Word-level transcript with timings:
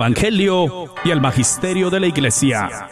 Evangelio 0.00 0.94
y 1.04 1.10
el 1.10 1.20
Magisterio 1.20 1.90
de 1.90 2.00
la 2.00 2.06
Iglesia. 2.06 2.88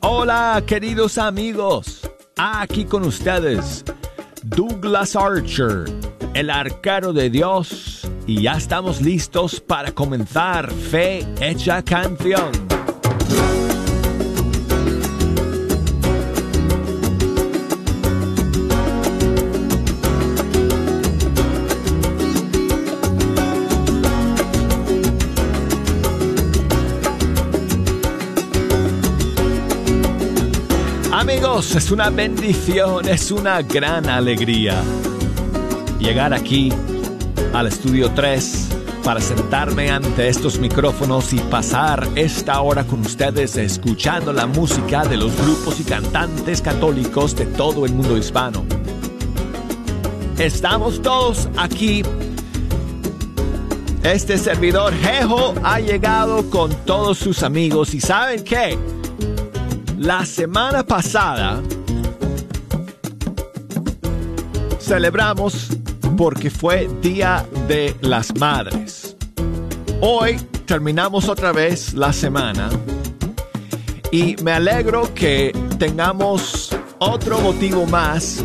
Hola 0.00 0.60
queridos 0.66 1.16
amigos, 1.18 2.10
aquí 2.36 2.86
con 2.86 3.04
ustedes 3.04 3.84
Douglas 4.42 5.14
Archer, 5.14 5.84
el 6.34 6.50
arcaro 6.50 7.12
de 7.12 7.30
Dios, 7.30 8.10
y 8.26 8.42
ya 8.42 8.54
estamos 8.54 9.00
listos 9.00 9.60
para 9.60 9.92
comenzar 9.92 10.72
Fe 10.72 11.24
Hecha 11.40 11.84
Canción. 11.84 12.50
Amigos, 31.28 31.74
es 31.74 31.90
una 31.90 32.08
bendición, 32.08 33.08
es 33.08 33.32
una 33.32 33.60
gran 33.60 34.08
alegría 34.08 34.80
llegar 35.98 36.32
aquí 36.32 36.72
al 37.52 37.66
estudio 37.66 38.12
3 38.12 38.68
para 39.02 39.20
sentarme 39.20 39.90
ante 39.90 40.28
estos 40.28 40.60
micrófonos 40.60 41.32
y 41.32 41.40
pasar 41.40 42.06
esta 42.14 42.60
hora 42.60 42.84
con 42.84 43.00
ustedes 43.00 43.56
escuchando 43.56 44.32
la 44.32 44.46
música 44.46 45.04
de 45.04 45.16
los 45.16 45.36
grupos 45.36 45.80
y 45.80 45.82
cantantes 45.82 46.62
católicos 46.62 47.34
de 47.34 47.46
todo 47.46 47.86
el 47.86 47.92
mundo 47.92 48.16
hispano. 48.16 48.64
Estamos 50.38 51.02
todos 51.02 51.48
aquí. 51.56 52.04
Este 54.04 54.38
servidor 54.38 54.94
Jejo 54.94 55.54
ha 55.64 55.80
llegado 55.80 56.48
con 56.50 56.72
todos 56.84 57.18
sus 57.18 57.42
amigos 57.42 57.94
y 57.94 58.00
¿saben 58.00 58.44
qué? 58.44 58.78
La 59.98 60.26
semana 60.26 60.82
pasada 60.82 61.62
celebramos 64.78 65.68
porque 66.18 66.50
fue 66.50 66.88
Día 67.00 67.46
de 67.66 67.96
las 68.02 68.34
Madres. 68.38 69.16
Hoy 70.02 70.36
terminamos 70.66 71.30
otra 71.30 71.50
vez 71.52 71.94
la 71.94 72.12
semana 72.12 72.68
y 74.10 74.36
me 74.42 74.52
alegro 74.52 75.14
que 75.14 75.52
tengamos 75.78 76.76
otro 76.98 77.40
motivo 77.40 77.86
más 77.86 78.44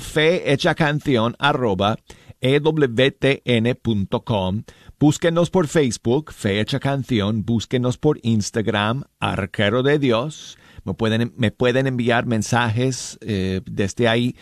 canción 0.76 1.36
arroba 1.40 1.98
ewtn.com. 2.42 4.64
Búsquenos 5.00 5.50
por 5.50 5.68
Facebook, 5.68 6.34
Fe 6.34 6.60
Hecha 6.60 6.80
Canción, 6.80 7.46
búsquenos 7.46 7.98
por 7.98 8.20
Instagram, 8.24 9.04
Arquero 9.20 9.84
de 9.84 10.00
Dios. 10.00 10.58
Me 10.84 10.94
pueden, 10.94 11.34
me 11.36 11.52
pueden 11.52 11.86
enviar 11.86 12.26
mensajes 12.26 13.18
eh, 13.22 13.62
desde 13.66 14.08
ahí. 14.08 14.36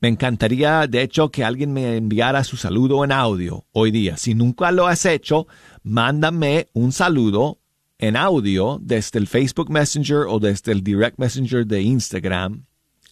Me 0.00 0.08
encantaría, 0.08 0.86
de 0.86 1.02
hecho, 1.02 1.30
que 1.30 1.44
alguien 1.44 1.72
me 1.72 1.96
enviara 1.96 2.44
su 2.44 2.56
saludo 2.56 3.04
en 3.04 3.12
audio 3.12 3.66
hoy 3.72 3.90
día. 3.90 4.16
Si 4.16 4.34
nunca 4.34 4.70
lo 4.70 4.86
has 4.86 5.04
hecho, 5.04 5.46
mándame 5.82 6.68
un 6.72 6.92
saludo 6.92 7.58
en 7.98 8.16
audio 8.16 8.78
desde 8.80 9.18
el 9.18 9.26
Facebook 9.26 9.70
Messenger 9.70 10.26
o 10.28 10.38
desde 10.38 10.72
el 10.72 10.82
Direct 10.82 11.18
Messenger 11.18 11.66
de 11.66 11.82
Instagram. 11.82 12.64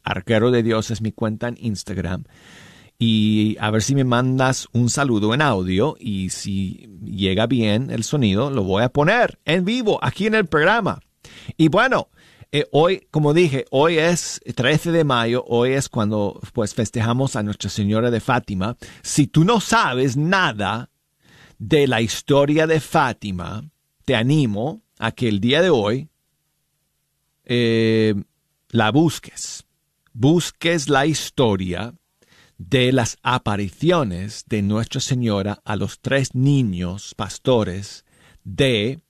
Arquero 0.03 0.51
de 0.51 0.63
Dios 0.63 0.91
es 0.91 1.01
mi 1.01 1.13
cuenta 1.13 1.49
en 1.49 1.57
Instagram. 1.61 2.25
Y 2.99 3.57
a 3.61 3.71
ver 3.71 3.83
si 3.83 3.95
me 3.95 4.05
mandas 4.05 4.69
un 4.73 4.89
saludo 4.89 5.35
en 5.35 5.43
audio 5.43 5.97
y 5.99 6.31
si 6.31 6.89
llega 7.05 7.47
bien 7.47 7.91
el 7.91 8.05
sonido, 8.05 8.51
lo 8.51 8.63
voy 8.63 8.85
a 8.85 8.89
poner 8.89 9.39
en 9.45 9.65
vivo 9.65 9.99
aquí 10.03 10.27
en 10.27 10.35
el 10.35 10.47
programa. 10.47 11.01
Y 11.59 11.69
bueno, 11.69 12.09
eh, 12.53 12.67
hoy, 12.71 13.07
como 13.11 13.35
dije, 13.35 13.67
hoy 13.71 13.99
es 13.99 14.41
13 14.55 14.93
de 14.93 15.05
mayo, 15.05 15.45
hoy 15.47 15.73
es 15.73 15.89
cuando 15.89 16.41
pues 16.55 16.75
festejamos 16.75 17.37
a 17.37 17.43
Nuestra 17.43 17.69
Señora 17.69 18.11
de 18.11 18.21
Fátima. 18.21 18.77
Si 19.03 19.27
tú 19.27 19.45
no 19.45 19.61
sabes 19.61 20.17
nada 20.17 20.89
de 21.59 21.87
la 21.87 22.01
historia 22.01 22.67
de 22.67 22.81
Fátima, 22.81 23.65
te 24.07 24.15
animo 24.15 24.81
a 24.99 25.13
que 25.13 25.29
el 25.29 25.41
día 25.41 25.61
de 25.61 25.69
hoy 25.69 26.09
eh, 27.45 28.15
la 28.71 28.91
busques. 28.93 29.67
Busques 30.13 30.89
la 30.89 31.05
historia 31.07 31.93
de 32.57 32.93
las 32.93 33.19
apariciones 33.23 34.45
de 34.47 34.63
Nuestra 34.63 35.01
Señora 35.01 35.61
a 35.65 35.75
los 35.75 35.99
tres 36.01 36.37
niños 36.37 37.17
pastores 37.17 38.05
de 38.45 39.01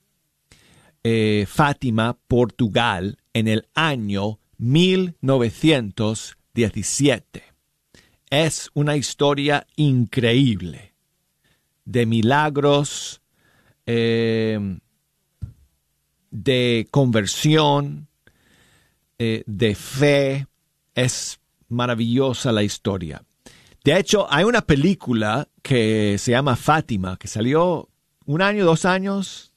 eh, 1.03 1.45
Fátima, 1.47 2.17
Portugal, 2.27 3.19
en 3.33 3.47
el 3.47 3.67
año 3.75 4.39
1917. 4.57 7.43
Es 8.31 8.71
una 8.73 8.97
historia 8.97 9.67
increíble 9.75 10.95
de 11.85 12.07
milagros, 12.07 13.21
eh, 13.85 14.79
de 16.43 16.87
conversión, 16.91 18.07
eh, 19.17 19.43
de 19.45 19.75
fe. 19.75 20.47
Es 20.93 21.39
maravillosa 21.67 22.51
la 22.51 22.63
historia. 22.63 23.23
De 23.83 23.97
hecho, 23.97 24.27
hay 24.29 24.43
una 24.43 24.61
película 24.61 25.47
que 25.61 26.17
se 26.17 26.31
llama 26.31 26.55
Fátima, 26.55 27.17
que 27.17 27.27
salió 27.27 27.89
un 28.25 28.41
año, 28.41 28.65
dos 28.65 28.85
años, 28.85 29.53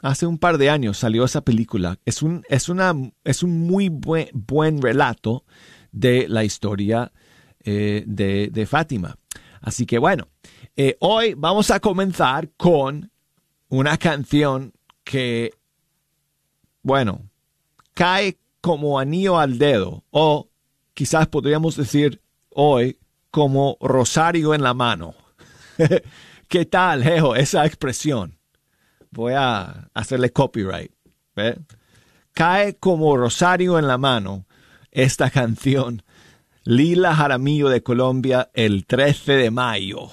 hace 0.00 0.26
un 0.26 0.38
par 0.38 0.58
de 0.58 0.70
años 0.70 0.98
salió 0.98 1.24
esa 1.24 1.40
película. 1.40 1.98
Es 2.04 2.22
un, 2.22 2.44
es 2.48 2.68
una, 2.68 2.94
es 3.24 3.42
un 3.42 3.66
muy 3.66 3.88
buen, 3.88 4.28
buen 4.32 4.80
relato 4.80 5.44
de 5.92 6.28
la 6.28 6.44
historia 6.44 7.12
eh, 7.64 8.04
de, 8.06 8.66
Fátima. 8.66 9.16
Así 9.60 9.86
que 9.86 9.98
bueno, 9.98 10.28
eh, 10.76 10.96
hoy 11.00 11.34
vamos 11.34 11.70
a 11.70 11.80
comenzar 11.80 12.50
con 12.56 13.10
una 13.68 13.96
canción 13.96 14.72
que 15.02 15.52
bueno, 16.86 17.28
cae 17.94 18.38
como 18.60 19.00
anillo 19.00 19.40
al 19.40 19.58
dedo, 19.58 20.04
o 20.12 20.48
quizás 20.94 21.26
podríamos 21.26 21.74
decir 21.74 22.22
hoy 22.50 23.00
como 23.32 23.76
rosario 23.80 24.54
en 24.54 24.62
la 24.62 24.72
mano. 24.72 25.16
¿Qué 26.48 26.64
tal, 26.64 27.02
Jejo, 27.02 27.34
esa 27.34 27.66
expresión? 27.66 28.38
Voy 29.10 29.32
a 29.36 29.88
hacerle 29.94 30.30
copyright. 30.30 30.92
Cae 32.30 32.76
como 32.76 33.16
rosario 33.16 33.80
en 33.80 33.88
la 33.88 33.98
mano 33.98 34.46
esta 34.92 35.30
canción. 35.32 36.04
Lila 36.62 37.16
Jaramillo 37.16 37.68
de 37.68 37.82
Colombia 37.82 38.48
el 38.54 38.86
13 38.86 39.32
de 39.32 39.50
mayo. 39.50 40.08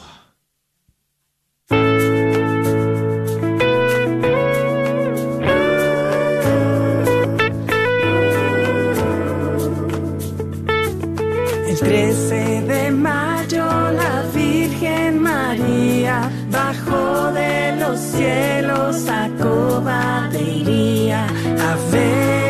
13 11.84 12.62
de 12.62 12.92
mayo 12.92 13.66
la 13.66 14.24
Virgen 14.34 15.20
María 15.20 16.32
bajó 16.50 17.32
de 17.34 17.76
los 17.78 18.00
cielos 18.00 19.06
a 19.10 19.30
Cobadiría 19.38 21.26
a 21.26 21.76
ver. 21.92 22.43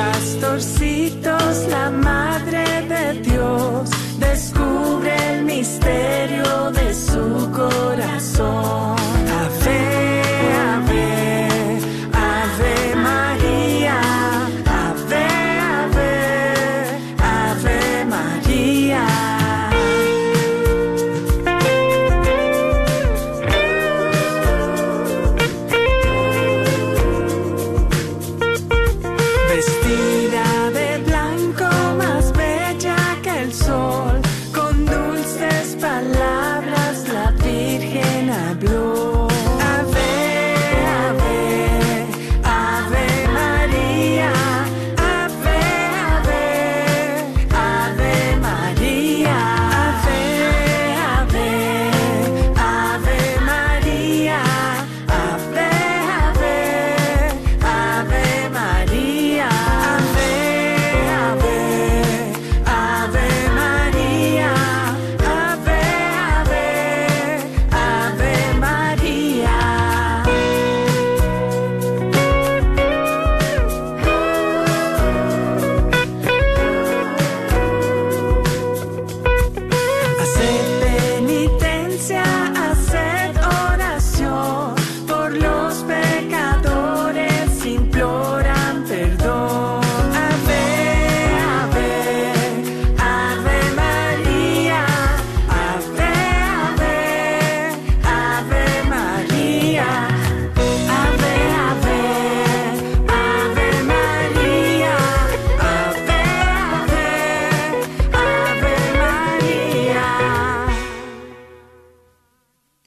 Pastorcitos 0.00 1.68
la 1.68 1.90
madre 1.90 2.64
de 2.92 3.20
Dios 3.20 3.90
descubre 4.18 5.14
el 5.30 5.44
misterio 5.44 6.70
de 6.70 6.94
su 6.94 7.50
corazón. 7.52 8.89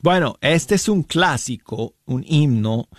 Bueno, 0.03 0.35
este 0.41 0.75
es 0.75 0.89
un 0.89 1.03
clásico, 1.03 1.95
un 2.03 2.25
himno 2.27 2.89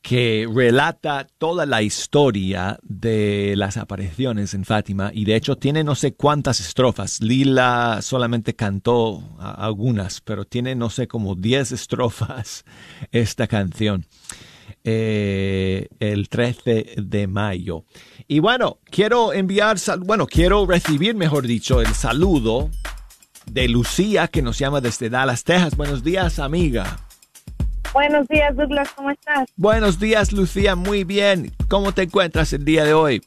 que 0.00 0.48
relata 0.50 1.26
toda 1.36 1.66
la 1.66 1.82
historia 1.82 2.78
de 2.82 3.52
las 3.58 3.76
apariciones 3.76 4.54
en 4.54 4.64
Fátima 4.64 5.10
y 5.12 5.26
de 5.26 5.36
hecho 5.36 5.56
tiene 5.56 5.84
no 5.84 5.94
sé 5.94 6.14
cuántas 6.14 6.60
estrofas. 6.60 7.20
Lila 7.20 7.98
solamente 8.00 8.56
cantó 8.56 9.22
algunas, 9.38 10.22
pero 10.22 10.46
tiene 10.46 10.74
no 10.74 10.88
sé 10.88 11.06
como 11.06 11.34
10 11.34 11.72
estrofas 11.72 12.64
esta 13.12 13.46
canción. 13.46 14.06
eh, 14.82 15.88
el 15.98 16.30
13 16.30 16.94
de 16.96 17.26
mayo. 17.26 17.84
Y 18.26 18.38
bueno, 18.38 18.78
quiero 18.84 19.34
enviar, 19.34 19.76
bueno, 20.06 20.26
quiero 20.26 20.64
recibir, 20.64 21.14
mejor 21.14 21.46
dicho, 21.46 21.82
el 21.82 21.92
saludo 21.92 22.70
de 23.52 23.68
Lucía 23.68 24.28
que 24.28 24.42
nos 24.42 24.58
llama 24.58 24.80
desde 24.80 25.10
Dallas, 25.10 25.44
Texas. 25.44 25.76
Buenos 25.76 26.02
días, 26.04 26.38
amiga. 26.38 26.98
Buenos 27.92 28.28
días, 28.28 28.54
Douglas, 28.54 28.88
¿cómo 28.94 29.10
estás? 29.10 29.48
Buenos 29.56 29.98
días, 29.98 30.32
Lucía. 30.32 30.76
Muy 30.76 31.02
bien. 31.04 31.52
¿Cómo 31.68 31.92
te 31.92 32.02
encuentras 32.02 32.52
el 32.52 32.64
día 32.64 32.84
de 32.84 32.94
hoy? 32.94 33.22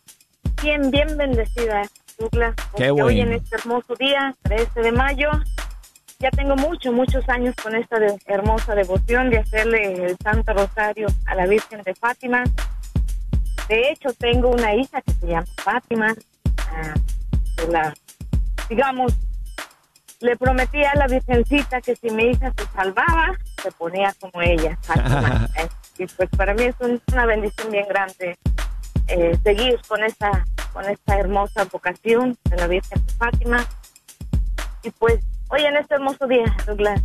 Bien, 0.62 0.90
bien 0.90 1.18
bendecida, 1.18 1.84
Douglas. 2.18 2.56
Qué 2.78 2.88
porque 2.88 2.92
Hoy 2.92 3.02
bueno. 3.16 3.22
en 3.24 3.34
este 3.34 3.56
hermoso 3.58 3.94
día, 4.00 4.34
13 4.44 4.80
de 4.82 4.92
mayo, 4.94 5.30
ya 6.20 6.30
tengo 6.32 6.56
muchos, 6.56 6.94
muchos 6.94 7.28
años 7.28 7.54
con 7.62 7.76
esta 7.76 8.00
de- 8.00 8.18
hermosa 8.28 8.74
devoción 8.76 9.30
de 9.30 9.40
hacerle 9.40 10.06
el 10.06 10.18
Santo 10.24 10.54
Rosario 10.54 11.08
a 11.26 11.36
la 11.36 11.46
Virgen 11.46 11.82
de 11.84 11.94
Fátima. 11.96 12.44
De 13.68 13.90
hecho, 13.92 14.14
tengo 14.18 14.50
una 14.50 14.74
hija 14.76 15.02
que 15.02 15.12
se 15.14 15.28
llama 15.28 15.46
Fátima. 15.58 16.16
ah, 16.58 16.94
que 17.58 17.68
la, 17.68 17.94
digamos, 18.70 19.14
le 20.24 20.38
prometí 20.38 20.84
a 20.84 20.96
la 20.96 21.08
Virgencita 21.08 21.82
que 21.82 21.96
si 21.96 22.10
mi 22.10 22.32
hija 22.32 22.52
se 22.58 22.66
salvaba, 22.74 23.34
se 23.62 23.72
ponía 23.74 24.14
como 24.20 24.42
ella, 24.42 24.78
Fátima. 24.82 25.48
Y 25.98 26.06
pues 26.08 26.30
para 26.38 26.54
mí 26.54 26.64
es 26.64 26.76
un- 26.80 27.02
una 27.12 27.26
bendición 27.26 27.70
bien 27.72 27.86
grande 27.88 28.38
eh, 29.08 29.38
seguir 29.44 29.80
con 29.88 30.02
esta, 30.04 30.46
con 30.72 30.86
esta 30.86 31.18
hermosa 31.20 31.66
vocación 31.66 32.38
de 32.46 32.56
la 32.58 32.68
Virgen 32.68 33.06
de 33.06 33.14
Fátima. 33.14 33.66
Y 34.82 34.92
pues 34.92 35.20
hoy 35.50 35.62
en 35.66 35.76
este 35.78 35.96
hermoso 35.96 36.26
día, 36.26 36.46
Douglas, 36.66 37.02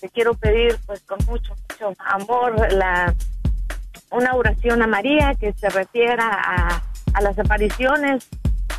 te 0.00 0.08
quiero 0.08 0.34
pedir 0.34 0.76
pues 0.86 1.00
con 1.02 1.18
mucho, 1.26 1.54
mucho 1.70 1.94
amor 2.04 2.72
la, 2.72 3.14
una 4.10 4.34
oración 4.34 4.82
a 4.82 4.86
María 4.88 5.34
que 5.36 5.52
se 5.52 5.68
refiera 5.70 6.28
a, 6.30 6.82
a 7.14 7.20
las 7.22 7.38
apariciones 7.38 8.28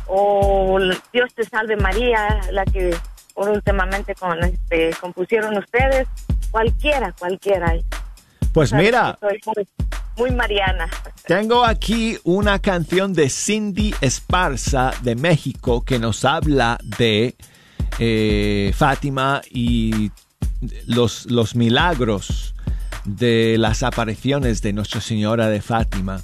o 0.06 0.78
Dios 1.12 1.34
te 1.34 1.44
salve 1.44 1.76
María, 1.76 2.40
la 2.52 2.64
que 2.66 2.94
últimamente 3.36 4.14
con 4.14 4.42
este 4.42 4.90
compusieron 5.00 5.56
ustedes, 5.58 6.08
cualquiera, 6.50 7.12
cualquiera. 7.18 7.74
Pues 8.52 8.72
mira, 8.72 9.16
Soy 9.20 9.38
muy, 9.46 9.68
muy 10.16 10.30
mariana. 10.36 10.88
tengo 11.26 11.64
aquí 11.64 12.16
una 12.24 12.58
canción 12.58 13.12
de 13.12 13.28
Cindy 13.28 13.94
Esparza 14.00 14.92
de 15.02 15.14
México 15.14 15.84
que 15.84 15.98
nos 15.98 16.24
habla 16.24 16.78
de 16.98 17.36
eh, 17.98 18.72
Fátima 18.74 19.42
y 19.50 20.10
los, 20.86 21.26
los 21.30 21.54
milagros 21.54 22.54
de 23.04 23.56
las 23.58 23.82
apariciones 23.82 24.62
de 24.62 24.72
Nuestra 24.72 25.00
Señora 25.00 25.48
de 25.48 25.60
Fátima. 25.60 26.22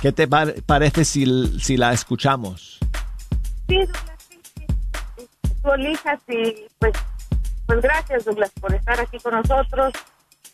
¿Qué 0.00 0.12
te 0.12 0.28
par- 0.28 0.54
parece 0.64 1.04
si, 1.04 1.26
si 1.58 1.76
la 1.76 1.92
escuchamos? 1.92 2.78
Sí. 3.68 3.78
Tú 5.68 5.74
elijas 5.74 6.18
y 6.28 6.66
pues, 6.78 6.94
pues 7.66 7.82
gracias, 7.82 8.24
Douglas, 8.24 8.50
por 8.58 8.74
estar 8.74 8.98
aquí 8.98 9.18
con 9.18 9.34
nosotros. 9.34 9.92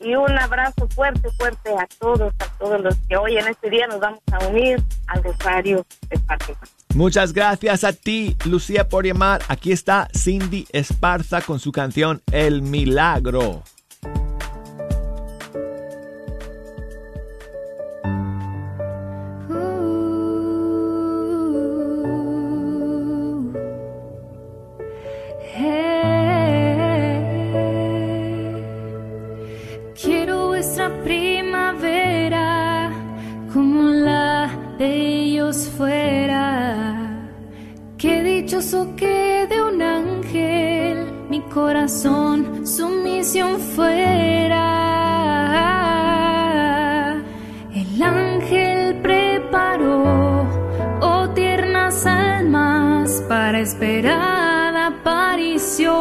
Y 0.00 0.16
un 0.16 0.36
abrazo 0.36 0.88
fuerte, 0.88 1.30
fuerte 1.38 1.70
a 1.70 1.86
todos, 2.00 2.32
a 2.40 2.46
todos 2.58 2.80
los 2.80 2.96
que 3.08 3.16
hoy 3.16 3.36
en 3.36 3.46
este 3.46 3.70
día 3.70 3.86
nos 3.86 4.00
vamos 4.00 4.18
a 4.32 4.44
unir 4.48 4.82
al 5.06 5.22
Rosario 5.22 5.86
Fátima. 6.26 6.58
Muchas 6.96 7.32
gracias 7.32 7.84
a 7.84 7.92
ti, 7.92 8.36
Lucía, 8.44 8.88
por 8.88 9.06
llamar. 9.06 9.40
Aquí 9.46 9.70
está 9.70 10.08
Cindy 10.12 10.66
Esparza 10.72 11.42
con 11.42 11.60
su 11.60 11.70
canción 11.70 12.20
El 12.32 12.62
Milagro. 12.62 13.62
Fuera. 35.76 37.20
Qué 37.98 38.22
dichoso 38.22 38.94
que 38.96 39.46
de 39.48 39.62
un 39.62 39.80
ángel 39.80 41.12
mi 41.30 41.40
corazón 41.42 42.66
su 42.66 42.88
misión 42.88 43.58
fuera. 43.58 44.64
El 47.74 48.02
ángel 48.02 49.00
preparó, 49.02 50.46
oh 51.00 51.28
tiernas 51.30 52.04
almas, 52.06 53.22
para 53.28 53.60
esperar 53.60 54.76
aparición. 54.76 55.94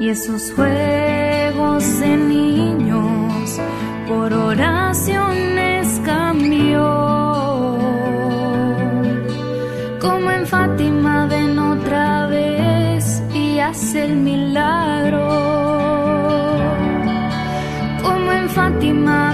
Y 0.00 0.10
esos 0.10 0.52
juegos 0.52 2.00
de 2.00 2.16
niños 2.16 3.60
por 4.08 4.32
oraciones 4.32 5.37
el 14.04 14.16
milagro. 14.16 15.28
Como 18.02 18.32
en 18.32 18.48
Fátima 18.48 19.27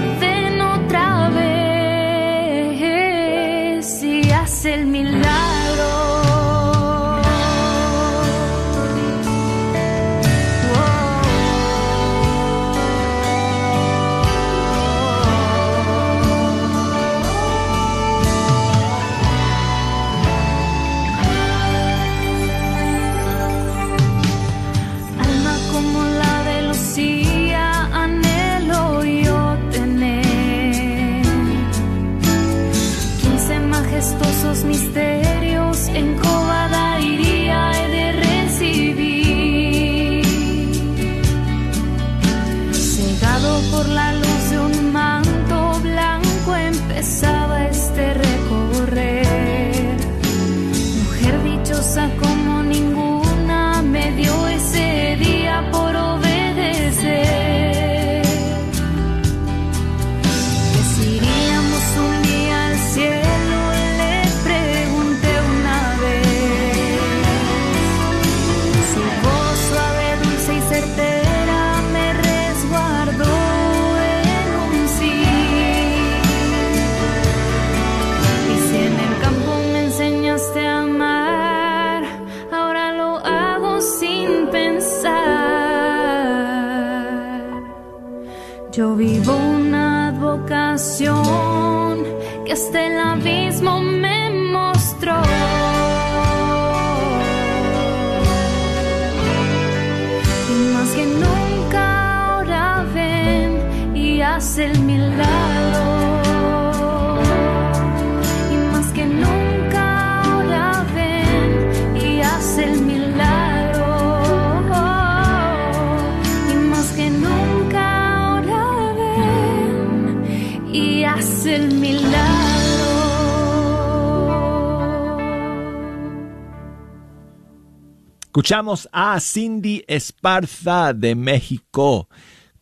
Escuchamos 128.45 128.87
a 128.91 129.19
Cindy 129.19 129.83
Esparza 129.87 130.93
de 130.93 131.15
México 131.15 132.09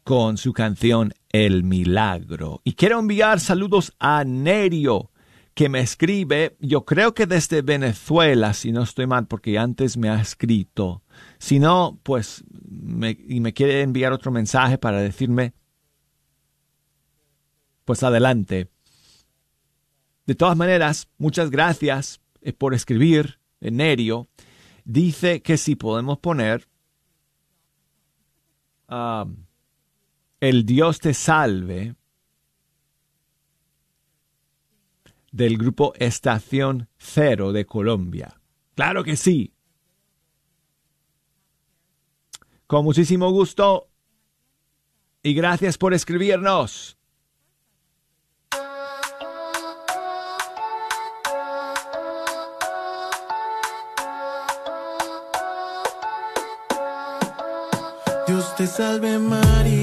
con 0.05 0.37
su 0.37 0.53
canción 0.53 1.13
El 1.29 1.65
Milagro. 1.65 2.61
Y 2.63 2.75
quiero 2.75 2.99
enviar 2.99 3.41
saludos 3.41 3.91
a 3.99 4.23
Nerio, 4.23 5.11
que 5.53 5.67
me 5.67 5.81
escribe, 5.81 6.55
yo 6.61 6.85
creo 6.85 7.13
que 7.13 7.25
desde 7.25 7.63
Venezuela, 7.63 8.53
si 8.53 8.71
no 8.71 8.83
estoy 8.83 9.07
mal, 9.07 9.27
porque 9.27 9.59
antes 9.59 9.97
me 9.97 10.07
ha 10.07 10.21
escrito. 10.21 11.03
Si 11.37 11.59
no, 11.59 11.99
pues, 12.01 12.45
me, 12.61 13.17
y 13.27 13.41
me 13.41 13.51
quiere 13.51 13.81
enviar 13.81 14.13
otro 14.13 14.31
mensaje 14.31 14.77
para 14.77 15.01
decirme, 15.01 15.51
pues 17.83 18.03
adelante. 18.03 18.69
De 20.27 20.35
todas 20.35 20.55
maneras, 20.55 21.09
muchas 21.17 21.51
gracias 21.51 22.21
eh, 22.41 22.53
por 22.53 22.73
escribir, 22.73 23.41
eh, 23.59 23.69
Nerio 23.69 24.29
dice 24.85 25.41
que 25.41 25.57
si 25.57 25.75
podemos 25.75 26.19
poner 26.19 26.67
um, 28.89 29.45
El 30.39 30.65
Dios 30.65 30.99
te 30.99 31.13
salve 31.13 31.95
del 35.31 35.57
grupo 35.57 35.93
Estación 35.97 36.87
Cero 36.97 37.51
de 37.51 37.65
Colombia. 37.65 38.39
Claro 38.75 39.03
que 39.03 39.15
sí. 39.15 39.53
Con 42.67 42.85
muchísimo 42.85 43.31
gusto 43.31 43.89
y 45.23 45.33
gracias 45.33 45.77
por 45.77 45.93
escribirnos. 45.93 46.97
Salve 58.67 59.19
María, 59.19 59.82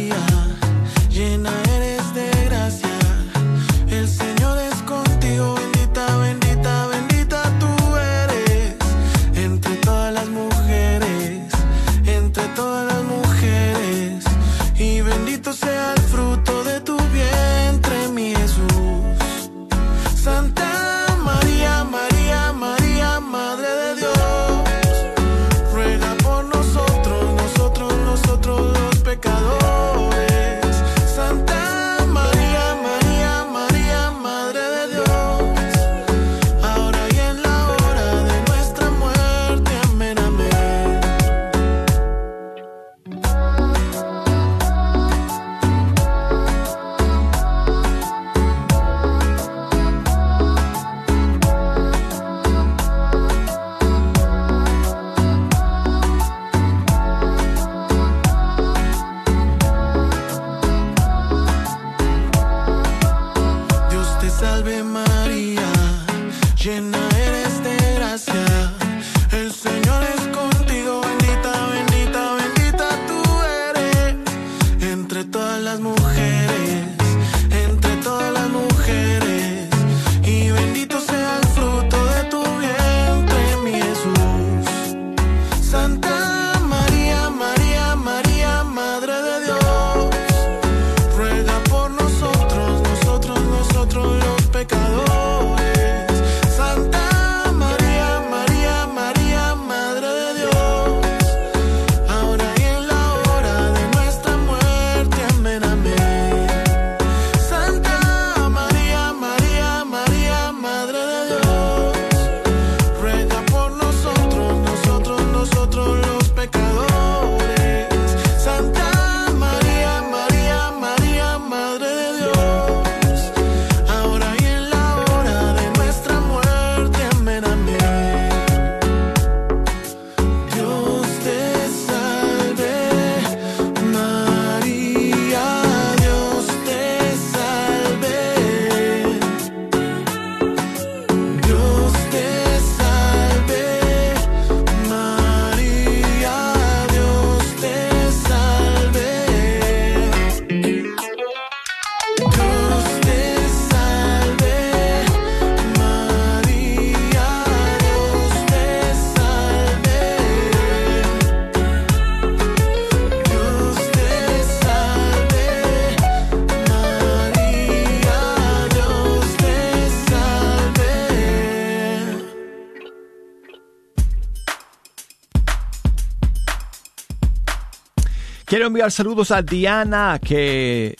Quiero 178.50 178.66
enviar 178.66 178.90
saludos 178.90 179.30
a 179.30 179.42
Diana 179.42 180.18
que 180.20 180.96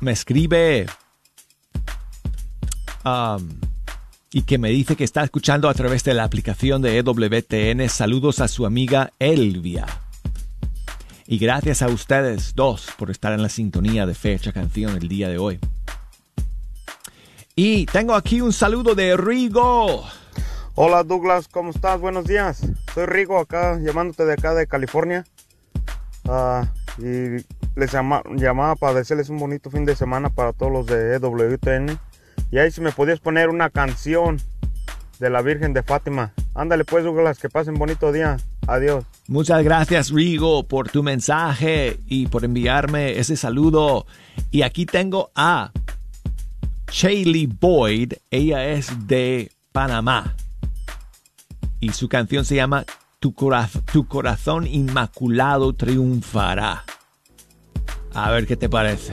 me 0.00 0.10
escribe 0.10 0.86
um, 3.04 3.48
y 4.32 4.42
que 4.42 4.58
me 4.58 4.70
dice 4.70 4.96
que 4.96 5.04
está 5.04 5.22
escuchando 5.22 5.68
a 5.68 5.74
través 5.74 6.02
de 6.02 6.14
la 6.14 6.24
aplicación 6.24 6.82
de 6.82 6.98
EWTN. 6.98 7.88
Saludos 7.88 8.40
a 8.40 8.48
su 8.48 8.66
amiga 8.66 9.12
Elvia. 9.20 9.86
Y 11.28 11.38
gracias 11.38 11.80
a 11.82 11.86
ustedes 11.86 12.56
dos 12.56 12.88
por 12.98 13.12
estar 13.12 13.32
en 13.34 13.42
la 13.42 13.50
sintonía 13.50 14.04
de 14.04 14.16
Fecha 14.16 14.50
Canción 14.50 14.96
el 14.96 15.06
día 15.06 15.28
de 15.28 15.38
hoy. 15.38 15.60
Y 17.54 17.86
tengo 17.86 18.14
aquí 18.14 18.40
un 18.40 18.52
saludo 18.52 18.96
de 18.96 19.16
Rigo. 19.16 20.08
Hola 20.74 21.04
Douglas, 21.04 21.46
¿cómo 21.46 21.70
estás? 21.70 22.00
Buenos 22.00 22.24
días. 22.24 22.66
Soy 22.92 23.06
Rigo 23.06 23.38
acá, 23.38 23.78
llamándote 23.78 24.24
de 24.24 24.32
acá 24.32 24.54
de 24.54 24.66
California. 24.66 25.24
Ah, 26.28 26.68
y 26.98 27.42
les 27.76 27.92
llama- 27.92 28.22
llamaba 28.36 28.76
para 28.76 28.94
decirles 28.94 29.28
un 29.30 29.38
bonito 29.38 29.70
fin 29.70 29.84
de 29.84 29.96
semana 29.96 30.30
para 30.30 30.52
todos 30.52 30.70
los 30.72 30.86
de 30.86 31.14
EWTN. 31.16 31.98
Y 32.50 32.58
ahí 32.58 32.70
si 32.70 32.80
me 32.80 32.92
podías 32.92 33.20
poner 33.20 33.48
una 33.48 33.70
canción 33.70 34.40
de 35.18 35.30
la 35.30 35.42
Virgen 35.42 35.72
de 35.72 35.82
Fátima. 35.82 36.32
Ándale 36.54 36.84
pues 36.84 37.04
Douglas, 37.04 37.38
que 37.38 37.48
pasen 37.48 37.74
bonito 37.74 38.10
día. 38.12 38.36
Adiós. 38.66 39.04
Muchas 39.28 39.62
gracias, 39.62 40.10
Rigo, 40.10 40.66
por 40.66 40.88
tu 40.90 41.02
mensaje 41.02 41.98
y 42.06 42.26
por 42.26 42.44
enviarme 42.44 43.18
ese 43.18 43.36
saludo. 43.36 44.06
Y 44.50 44.62
aquí 44.62 44.86
tengo 44.86 45.30
a 45.34 45.72
Shaylee 46.90 47.46
Boyd. 47.46 48.14
Ella 48.30 48.66
es 48.66 49.06
de 49.06 49.50
Panamá. 49.72 50.34
Y 51.80 51.90
su 51.92 52.08
canción 52.08 52.44
se 52.44 52.56
llama 52.56 52.84
Tu, 53.20 53.34
coraz- 53.34 53.82
tu 53.92 54.06
corazón 54.08 54.66
inmaculado 54.66 55.74
triunfará. 55.74 56.84
A 58.14 58.30
ver 58.30 58.46
qué 58.46 58.56
te 58.56 58.68
parece. 58.68 59.12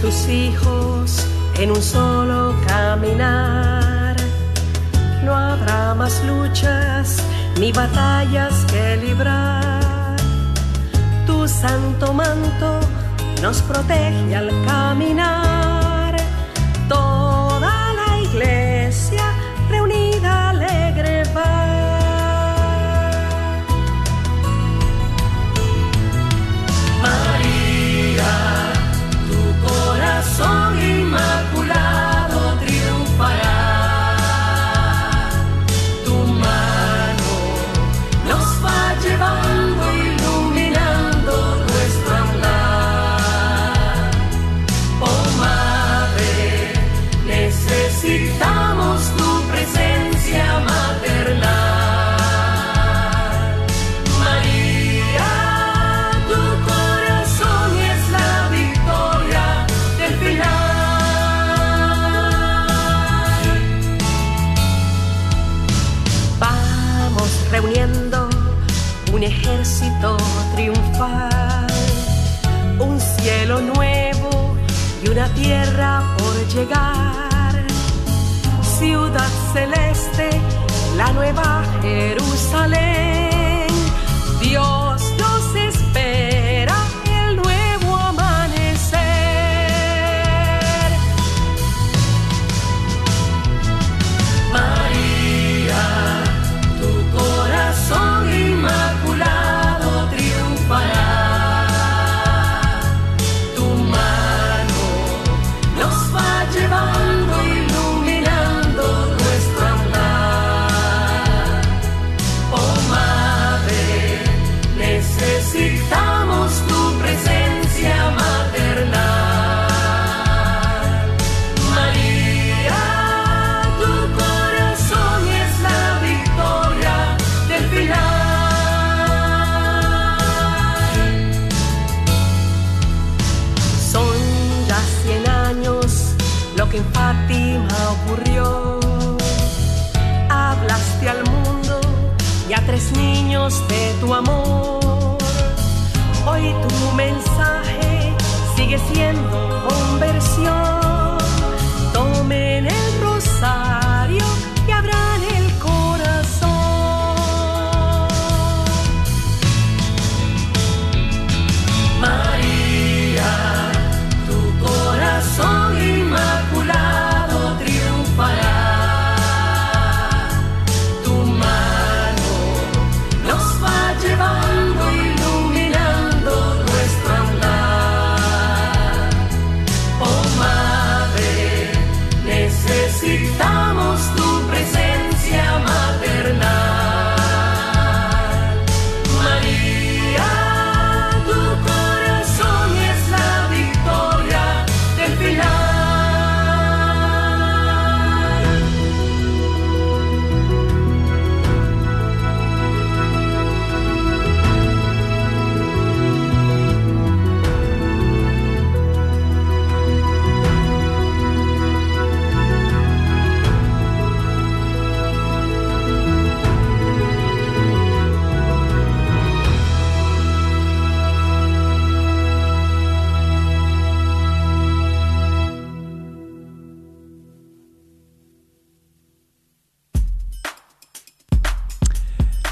Tus 0.00 0.28
hijos 0.28 1.26
en 1.58 1.70
un 1.70 1.82
solo 1.82 2.54
caminar. 2.66 4.16
No 5.24 5.34
habrá 5.34 5.94
más 5.94 6.22
luchas 6.24 7.16
ni 7.58 7.72
batallas 7.72 8.64
que 8.70 8.96
librar. 8.96 10.16
Tu 11.26 11.48
santo 11.48 12.12
manto 12.12 12.80
nos 13.42 13.60
protege 13.62 14.36
al 14.36 14.50
caminar. 14.66 15.77
Corazón 30.38 30.78
inmaculado 30.80 31.57
ejército 69.98 70.16
triunfal, 70.54 71.66
un 72.78 73.00
cielo 73.00 73.60
nuevo 73.60 74.56
y 75.02 75.08
una 75.08 75.28
tierra 75.34 76.02
por 76.18 76.34
llegar. 76.48 77.66
Ciudad 78.78 79.28
celeste, 79.52 80.30
la 80.96 81.12
nueva 81.12 81.64
Jerusalén. 81.82 83.17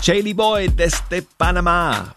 Shaley 0.07 0.35
Boy 0.35 0.69
desde 0.69 1.23
Panamá. 1.23 2.15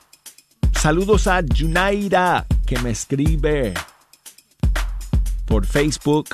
Saludos 0.80 1.25
a 1.25 1.41
Junaida 1.41 2.45
que 2.67 2.78
me 2.78 2.91
escribe 2.91 3.73
por 5.47 5.65
Facebook. 5.65 6.28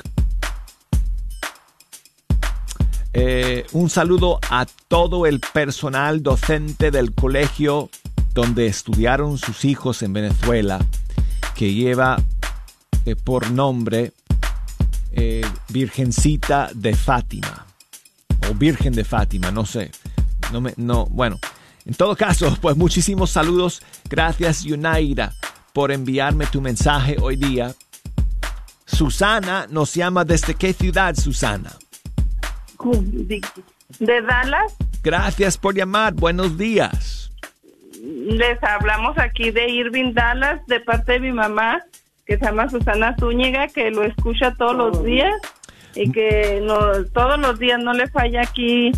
Eh, 3.14 3.64
un 3.72 3.88
saludo 3.88 4.38
a 4.50 4.66
todo 4.66 5.24
el 5.24 5.40
personal 5.40 6.22
docente 6.22 6.90
del 6.90 7.14
colegio 7.14 7.88
donde 8.34 8.66
estudiaron 8.66 9.38
sus 9.38 9.64
hijos 9.64 10.02
en 10.02 10.12
Venezuela, 10.12 10.78
que 11.54 11.72
lleva 11.72 12.18
eh, 13.06 13.16
por 13.16 13.50
nombre 13.50 14.12
eh, 15.12 15.40
Virgencita 15.70 16.68
de 16.74 16.94
Fátima 16.94 17.64
o 18.50 18.52
Virgen 18.52 18.92
de 18.92 19.04
Fátima, 19.04 19.50
no 19.50 19.64
sé. 19.64 19.90
No 20.52 20.60
me, 20.60 20.72
no, 20.76 21.06
bueno, 21.06 21.38
en 21.84 21.94
todo 21.94 22.16
caso, 22.16 22.56
pues 22.60 22.76
muchísimos 22.76 23.30
saludos. 23.30 23.82
Gracias, 24.08 24.64
Yunaira, 24.64 25.32
por 25.72 25.92
enviarme 25.92 26.46
tu 26.46 26.60
mensaje 26.60 27.16
hoy 27.20 27.36
día. 27.36 27.74
Susana 28.84 29.66
nos 29.70 29.94
llama 29.94 30.24
desde 30.24 30.54
qué 30.54 30.72
ciudad, 30.72 31.14
Susana. 31.14 31.72
De 33.98 34.22
Dallas, 34.22 34.76
Gracias 35.06 35.56
por 35.56 35.76
llamar. 35.76 36.14
Buenos 36.14 36.58
días. 36.58 37.30
les 38.02 38.60
hablamos 38.62 39.16
aquí 39.18 39.52
de 39.52 39.68
Irving 39.70 40.14
Dallas, 40.14 40.66
de 40.66 40.80
parte 40.80 41.12
de 41.12 41.20
mi 41.20 41.32
mamá, 41.32 41.80
que 42.24 42.36
se 42.36 42.44
llama 42.44 42.68
Susana 42.68 43.14
Zúñiga, 43.18 43.68
que 43.68 43.92
lo 43.92 44.02
escucha 44.02 44.52
todos 44.54 44.74
los 44.76 45.04
días 45.04 45.34
y 45.94 46.10
que 46.10 46.60
no, 46.60 47.04
todos 47.12 47.38
los 47.38 47.60
días 47.60 47.78
no 47.78 47.92
le 47.92 48.08
falla 48.08 48.42
aquí 48.42 48.90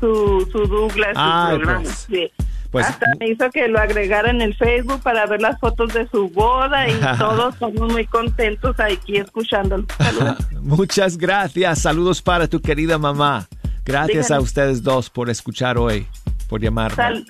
su, 0.00 0.48
su 0.50 0.66
Douglas, 0.66 1.10
su 1.14 1.20
Ay, 1.20 1.56
programa. 1.56 1.80
pues. 1.82 2.06
sí. 2.10 2.30
Pues- 2.70 2.86
Hasta 2.86 3.06
me 3.20 3.28
hizo 3.28 3.50
que 3.50 3.68
lo 3.68 3.78
agregara 3.78 4.30
en 4.30 4.40
el 4.40 4.54
Facebook 4.54 5.02
para 5.02 5.26
ver 5.26 5.42
las 5.42 5.60
fotos 5.60 5.92
de 5.92 6.08
su 6.08 6.30
boda 6.30 6.88
y 6.88 6.94
todos 7.18 7.52
estamos 7.52 7.92
muy 7.92 8.06
contentos 8.06 8.78
aquí 8.80 9.18
escuchándolo. 9.18 9.84
Saludos. 9.98 10.36
Muchas 10.62 11.18
gracias. 11.18 11.80
Saludos 11.80 12.22
para 12.22 12.48
tu 12.48 12.60
querida 12.62 12.96
mamá. 12.96 13.46
Gracias 13.84 14.30
a 14.30 14.40
ustedes 14.40 14.82
dos 14.82 15.10
por 15.10 15.28
escuchar 15.28 15.76
hoy, 15.76 16.06
por 16.48 16.62
llamarme. 16.62 16.96
Sal- 16.96 17.24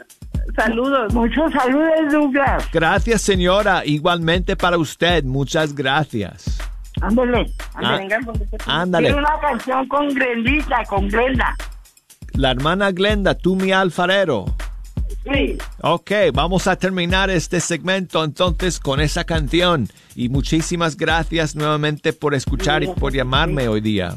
saludos. 0.55 1.13
Muchos 1.13 1.51
saludos, 1.53 2.13
Douglas. 2.13 2.69
Gracias, 2.73 3.23
señora. 3.23 3.85
Igualmente 3.85 4.55
para 4.55 4.79
usted. 4.79 5.25
Muchas 5.25 5.75
gracias. 5.75 6.61
Ándale. 7.01 7.51
Ah, 7.75 7.97
Venga, 7.97 8.19
porque- 8.25 8.47
ándale. 8.67 9.09
Quiero 9.09 9.19
una 9.19 9.41
canción 9.41 9.89
con 9.89 10.09
Glendita, 10.11 10.85
con 10.89 11.09
Glenda. 11.09 11.57
La 12.35 12.51
hermana 12.51 12.91
Glenda, 12.93 13.35
tú 13.35 13.57
mi 13.57 13.73
alfarero. 13.73 14.47
Sí. 15.25 15.57
Ok, 15.83 16.11
vamos 16.33 16.67
a 16.67 16.77
terminar 16.77 17.31
este 17.31 17.61
segmento 17.61 18.25
entonces 18.25 18.81
con 18.81 19.01
esa 19.01 19.25
canción. 19.25 19.89
Y 20.17 20.29
muchísimas 20.29 20.97
gracias 20.97 21.55
nuevamente 21.55 22.13
por 22.13 22.35
escuchar 22.35 22.83
y 22.83 22.89
por 22.89 23.13
llamarme 23.13 23.69
hoy 23.69 23.81
día. 23.81 24.17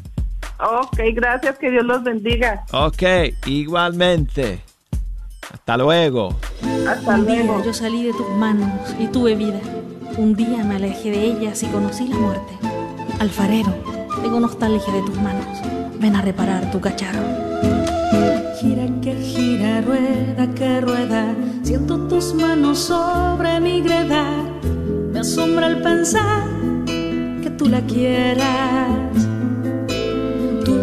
Ok, 0.59 0.97
gracias, 1.13 1.57
que 1.59 1.69
Dios 1.69 1.85
los 1.85 2.03
bendiga. 2.03 2.63
Ok, 2.71 3.03
igualmente. 3.45 4.61
Hasta 5.53 5.77
luego. 5.77 6.35
Hasta 6.87 7.15
Un 7.15 7.27
día 7.27 7.43
luego. 7.43 7.63
yo 7.65 7.73
salí 7.73 8.03
de 8.03 8.13
tus 8.13 8.29
manos 8.29 8.71
y 8.99 9.07
tuve 9.07 9.35
vida. 9.35 9.59
Un 10.17 10.33
día 10.35 10.63
me 10.63 10.77
alejé 10.77 11.11
de 11.11 11.23
ellas 11.25 11.61
y 11.61 11.67
conocí 11.67 12.07
la 12.07 12.15
muerte. 12.15 12.53
Alfarero, 13.19 13.73
tengo 14.23 14.39
nostalgia 14.39 14.91
de 14.93 15.01
tus 15.01 15.15
manos. 15.21 15.45
Ven 15.99 16.15
a 16.15 16.21
reparar 16.21 16.71
tu 16.71 16.79
cacharro. 16.81 17.19
Gira 18.65 18.87
que 18.99 19.13
gira, 19.13 19.81
rueda 19.81 20.47
que 20.55 20.81
rueda. 20.81 21.35
Siento 21.61 22.07
tus 22.07 22.33
manos 22.33 22.79
sobre 22.79 23.59
mi 23.59 23.79
greda. 23.81 24.25
Me 25.13 25.19
asombra 25.19 25.67
el 25.67 25.83
pensar 25.83 26.47
que 27.43 27.51
tú 27.51 27.67
la 27.67 27.81
quieras. 27.81 29.13
Tu 30.65 30.75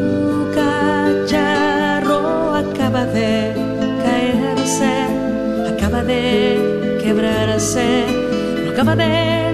cacharro 0.55 2.21
acaba 2.55 3.05
de 3.05 3.53
caerse, 4.05 4.93
acaba 5.75 6.05
de 6.05 7.01
quebrarse, 7.03 8.07
no 8.65 8.71
acaba 8.71 8.95
de 8.95 9.52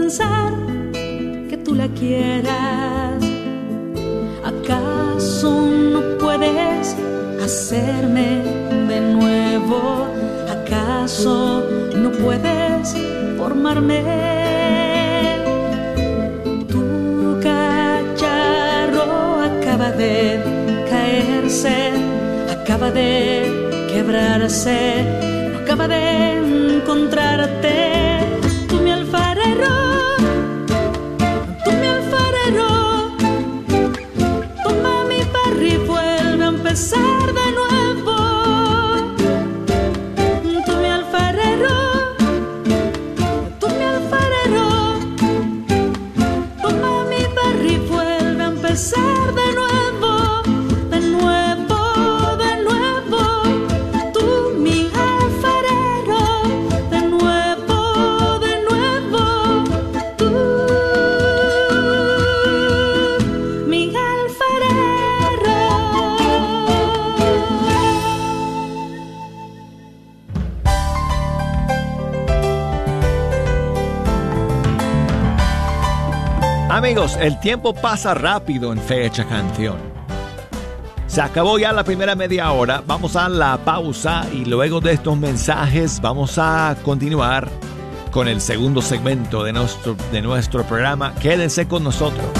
pensar 0.00 0.52
que 1.48 1.56
tú 1.64 1.74
la 1.74 1.88
quieras. 1.88 3.22
¿Acaso 4.52 5.50
no 5.92 6.00
puedes 6.18 6.96
hacerme 7.44 8.28
de 8.88 9.00
nuevo? 9.00 9.80
¿Acaso 10.56 11.64
no 12.02 12.10
puedes 12.12 12.96
formarme? 13.38 14.00
Tu 16.72 16.82
cacharro 17.46 19.08
acaba 19.50 19.90
de 19.92 20.18
caerse, 20.90 21.76
acaba 22.56 22.90
de 22.90 23.10
quebrarse, 23.92 24.78
acaba 25.60 25.86
de 25.88 26.02
encontrarte. 26.78 28.39
El 77.18 77.38
tiempo 77.40 77.74
pasa 77.74 78.14
rápido 78.14 78.72
en 78.72 78.78
Fecha 78.78 79.24
Canción. 79.24 79.76
Se 81.06 81.20
acabó 81.20 81.58
ya 81.58 81.72
la 81.72 81.82
primera 81.82 82.14
media 82.14 82.52
hora, 82.52 82.82
vamos 82.86 83.16
a 83.16 83.28
la 83.28 83.58
pausa 83.64 84.26
y 84.32 84.44
luego 84.44 84.80
de 84.80 84.92
estos 84.92 85.18
mensajes 85.18 86.00
vamos 86.00 86.38
a 86.38 86.76
continuar 86.84 87.48
con 88.12 88.28
el 88.28 88.40
segundo 88.40 88.80
segmento 88.80 89.42
de 89.42 89.52
nuestro, 89.52 89.96
de 90.12 90.22
nuestro 90.22 90.64
programa. 90.64 91.14
Quédense 91.16 91.66
con 91.66 91.82
nosotros. 91.82 92.39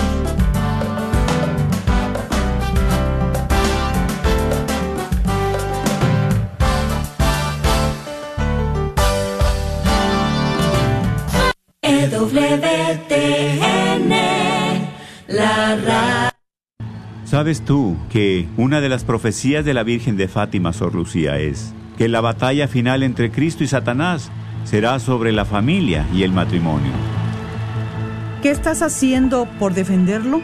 ¿Sabes 17.51 17.67
tú 17.67 17.97
que 18.13 18.47
una 18.57 18.81
de 18.81 18.89
las 18.89 19.03
profecías 19.03 19.65
de 19.65 19.75
la 19.75 19.83
Virgen 19.83 20.17
de 20.17 20.29
Fátima, 20.29 20.73
Sor 20.73 20.95
Lucía, 20.95 21.37
es 21.41 21.75
que 21.99 22.09
la 22.09 22.21
batalla 22.21 22.69
final 22.69 23.03
entre 23.03 23.33
Cristo 23.33 23.65
y 23.65 23.67
Satanás 23.67 24.31
será 24.63 25.01
sobre 25.01 25.33
la 25.33 25.45
familia 25.45 26.07
y 26.15 26.23
el 26.23 26.31
matrimonio? 26.31 26.93
¿Qué 28.41 28.53
estás 28.53 28.83
haciendo 28.83 29.49
por 29.59 29.75
defenderlo? 29.75 30.41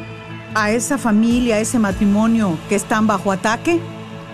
¿A 0.57 0.73
esa 0.73 0.99
familia, 0.99 1.55
a 1.55 1.61
ese 1.61 1.79
matrimonio 1.79 2.59
que 2.69 2.75
están 2.75 3.07
bajo 3.07 3.31
ataque? 3.31 3.79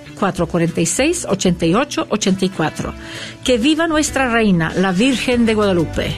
446-8884. 0.21 2.93
Que 3.43 3.57
viva 3.57 3.87
nuestra 3.87 4.31
reina, 4.31 4.71
la 4.75 4.91
Virgen 4.91 5.45
de 5.45 5.55
Guadalupe. 5.55 6.15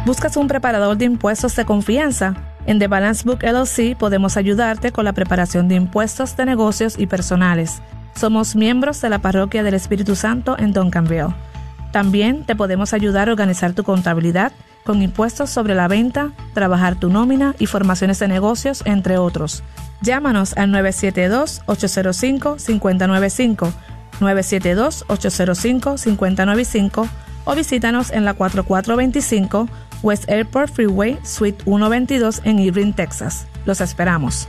¿Buscas 0.06 0.38
un 0.38 0.48
preparador 0.48 0.96
de 0.96 1.04
impuestos 1.04 1.58
de 1.58 1.66
confianza? 1.66 2.36
En 2.66 2.80
The 2.80 2.88
Balance 2.88 3.26
Book 3.26 3.40
LLC 3.44 3.98
podemos 3.98 4.38
ayudarte 4.38 4.94
con 4.94 5.04
la 5.04 5.12
preparación 5.12 5.68
de 5.68 5.76
impuestos 5.76 6.38
de 6.38 6.46
negocios 6.46 6.98
y 6.98 7.08
personales. 7.08 7.82
Somos 8.16 8.56
miembros 8.56 9.02
de 9.02 9.10
la 9.10 9.20
Parroquia 9.20 9.64
del 9.64 9.74
Espíritu 9.74 10.16
Santo 10.16 10.58
en 10.58 10.72
Duncanville. 10.72 11.34
También 11.94 12.44
te 12.44 12.56
podemos 12.56 12.94
ayudar 12.94 13.30
a 13.30 13.32
organizar 13.32 13.72
tu 13.74 13.84
contabilidad 13.84 14.52
con 14.84 15.04
impuestos 15.04 15.52
sobre 15.52 15.76
la 15.76 15.88
venta, 15.88 16.32
trabajar 16.56 16.96
tu 16.96 17.10
nómina 17.10 17.54
y 17.60 17.68
formaciones 17.68 18.18
de 18.18 18.28
negocios, 18.28 18.82
entre 18.86 19.20
otros. 19.20 19.62
Llámanos 20.02 20.58
al 20.58 20.72
972-805-595, 20.72 23.72
972-805-595 24.20 27.08
o 27.46 27.56
visítanos 27.56 28.10
en 28.10 28.26
la 28.26 28.34
4425 28.34 29.70
West 30.02 30.28
Airport 30.32 30.74
Freeway, 30.74 31.20
Suite 31.24 31.64
122 31.64 32.42
en 32.44 32.58
Irving, 32.58 32.94
Texas. 32.94 33.46
Los 33.66 33.82
esperamos. 33.82 34.48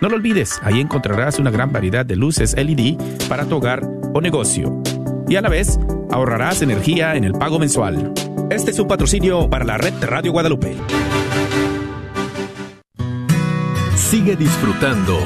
No 0.00 0.08
lo 0.08 0.16
olvides, 0.16 0.58
ahí 0.62 0.80
encontrarás 0.80 1.38
una 1.38 1.50
gran 1.50 1.70
variedad 1.72 2.04
de 2.04 2.16
luces 2.16 2.56
LED 2.56 2.96
para 3.28 3.46
tu 3.46 3.56
hogar 3.56 3.88
o 4.14 4.20
negocio. 4.20 4.82
Y 5.28 5.36
a 5.36 5.40
la 5.40 5.48
vez, 5.48 5.78
ahorrarás 6.10 6.60
energía 6.62 7.14
en 7.14 7.22
el 7.24 7.32
pago 7.32 7.58
mensual. 7.58 8.12
Este 8.50 8.72
es 8.72 8.78
un 8.78 8.88
patrocinio 8.88 9.48
para 9.48 9.64
la 9.64 9.78
red 9.78 9.94
de 9.94 10.06
Radio 10.06 10.32
Guadalupe. 10.32 10.76
Sigue 13.94 14.36
disfrutando 14.36 15.18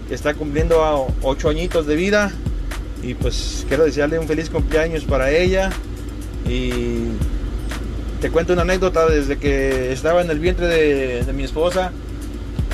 que 0.07 0.15
está 0.15 0.33
cumpliendo 0.33 1.07
8 1.21 1.49
añitos 1.49 1.85
de 1.87 1.95
vida. 1.95 2.31
Y 3.01 3.13
pues 3.13 3.65
quiero 3.67 3.85
desearle 3.85 4.19
un 4.19 4.27
feliz 4.27 4.49
cumpleaños 4.49 5.03
para 5.05 5.31
ella. 5.31 5.69
Y 6.47 7.11
te 8.21 8.29
cuento 8.29 8.53
una 8.53 8.63
anécdota 8.63 9.07
desde 9.07 9.37
que 9.37 9.91
estaba 9.91 10.21
en 10.21 10.29
el 10.29 10.39
vientre 10.39 10.67
de, 10.67 11.33
mi 11.33 11.43
esposa. 11.43 11.91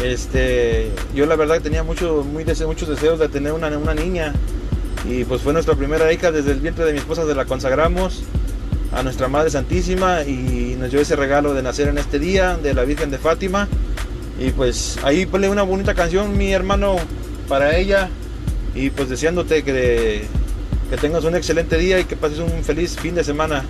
Este, 0.03 0.89
yo 1.13 1.25
la 1.25 1.35
verdad 1.35 1.61
tenía 1.61 1.83
muy 1.83 1.95
muchos 1.95 2.89
deseos 2.89 3.19
de 3.19 3.29
tener 3.29 3.53
una, 3.53 3.69
una 3.77 3.93
niña. 3.93 4.33
Y 5.07 5.23
pues 5.23 5.41
fue 5.41 5.53
nuestra 5.53 5.75
primera 5.75 6.11
hija 6.11 6.31
desde 6.31 6.51
el 6.51 6.59
vientre 6.59 6.85
de 6.85 6.93
mi 6.93 6.97
esposa, 6.97 7.27
se 7.27 7.35
la 7.35 7.45
consagramos 7.45 8.23
a 8.91 9.03
nuestra 9.03 9.27
Madre 9.27 9.49
Santísima 9.49 10.23
y 10.23 10.75
nos 10.79 10.89
dio 10.89 11.01
ese 11.01 11.15
regalo 11.15 11.53
de 11.53 11.61
nacer 11.61 11.89
en 11.89 11.97
este 11.97 12.17
día 12.17 12.57
de 12.57 12.73
la 12.73 12.83
Virgen 12.85 13.11
de 13.11 13.17
Fátima. 13.17 13.67
Y 14.39 14.51
pues 14.51 14.97
ahí 15.03 15.25
ponle 15.25 15.49
una 15.49 15.63
bonita 15.63 15.93
canción, 15.93 16.37
mi 16.37 16.51
hermano, 16.51 16.97
para 17.47 17.77
ella. 17.77 18.09
Y 18.73 18.89
pues 18.89 19.09
deseándote 19.09 19.63
que, 19.63 20.25
que 20.89 20.97
tengas 20.97 21.23
un 21.23 21.35
excelente 21.35 21.77
día 21.77 21.99
y 21.99 22.05
que 22.05 22.15
pases 22.15 22.39
un 22.39 22.63
feliz 22.63 22.97
fin 22.97 23.15
de 23.15 23.23
semana. 23.23 23.63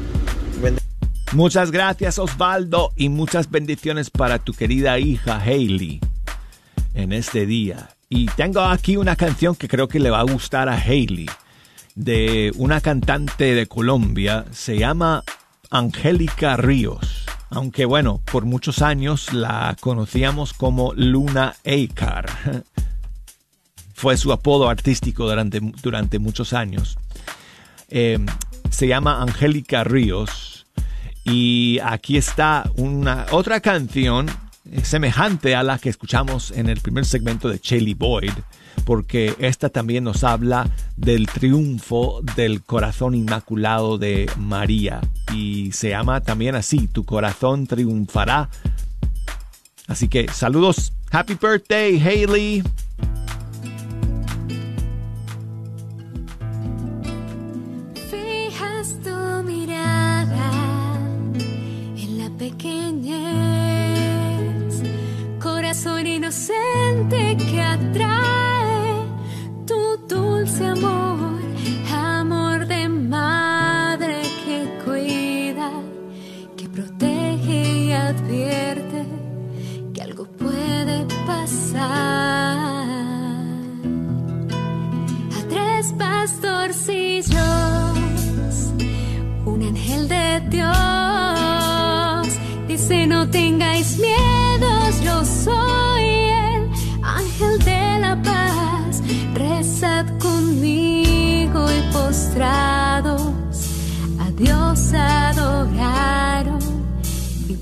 Muchas 1.33 1.71
gracias 1.71 2.17
Osvaldo 2.17 2.93
y 2.95 3.09
muchas 3.09 3.51
bendiciones 3.51 4.09
para 4.09 4.39
tu 4.39 4.53
querida 4.53 4.99
hija 4.99 5.41
Hailey 5.41 5.99
en 6.93 7.11
este 7.11 7.45
día. 7.45 7.89
Y 8.09 8.27
tengo 8.27 8.61
aquí 8.61 8.95
una 8.97 9.15
canción 9.15 9.55
que 9.55 9.67
creo 9.67 9.87
que 9.87 9.99
le 9.99 10.09
va 10.09 10.19
a 10.19 10.23
gustar 10.23 10.69
a 10.69 10.77
Hailey 10.77 11.27
de 11.95 12.51
una 12.55 12.81
cantante 12.81 13.55
de 13.55 13.67
Colombia, 13.67 14.45
se 14.51 14.77
llama 14.77 15.23
Angélica 15.69 16.57
Ríos. 16.57 17.24
Aunque 17.49 17.85
bueno, 17.85 18.21
por 18.31 18.45
muchos 18.45 18.81
años 18.81 19.33
la 19.33 19.75
conocíamos 19.79 20.53
como 20.53 20.93
Luna 20.93 21.55
Acar. 21.65 22.25
Fue 23.93 24.17
su 24.17 24.31
apodo 24.33 24.69
artístico 24.69 25.27
durante, 25.27 25.61
durante 25.81 26.19
muchos 26.19 26.53
años. 26.53 26.97
Eh, 27.89 28.19
se 28.69 28.87
llama 28.87 29.21
Angélica 29.21 29.83
Ríos 29.83 30.65
y 31.23 31.79
aquí 31.83 32.17
está 32.17 32.69
una 32.75 33.25
otra 33.31 33.59
canción 33.61 34.29
semejante 34.83 35.55
a 35.55 35.63
la 35.63 35.77
que 35.77 35.89
escuchamos 35.89 36.51
en 36.51 36.69
el 36.69 36.81
primer 36.81 37.05
segmento 37.05 37.47
de 37.49 37.59
Chaley 37.59 37.93
Boyd, 37.93 38.33
porque 38.83 39.35
esta 39.39 39.69
también 39.69 40.03
nos 40.03 40.23
habla 40.23 40.69
del 40.97 41.27
triunfo 41.27 42.21
del 42.35 42.63
corazón 42.63 43.15
inmaculado 43.15 43.97
de 43.97 44.29
María 44.37 45.01
y 45.33 45.71
se 45.71 45.89
llama 45.89 46.21
también 46.21 46.55
así, 46.55 46.87
Tu 46.87 47.05
corazón 47.05 47.67
triunfará. 47.67 48.49
Así 49.87 50.07
que 50.07 50.27
saludos, 50.31 50.93
happy 51.11 51.35
birthday, 51.35 51.99
Haley. 51.99 52.63
corazón 65.75 66.07
inocente 66.07 67.35
que 67.37 67.61
atrae 67.61 68.54
tu 68.54 68.54
dulce 70.45 70.63
amor, 70.63 71.04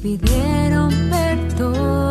pidieron 0.03 0.91
perdón. 1.09 2.02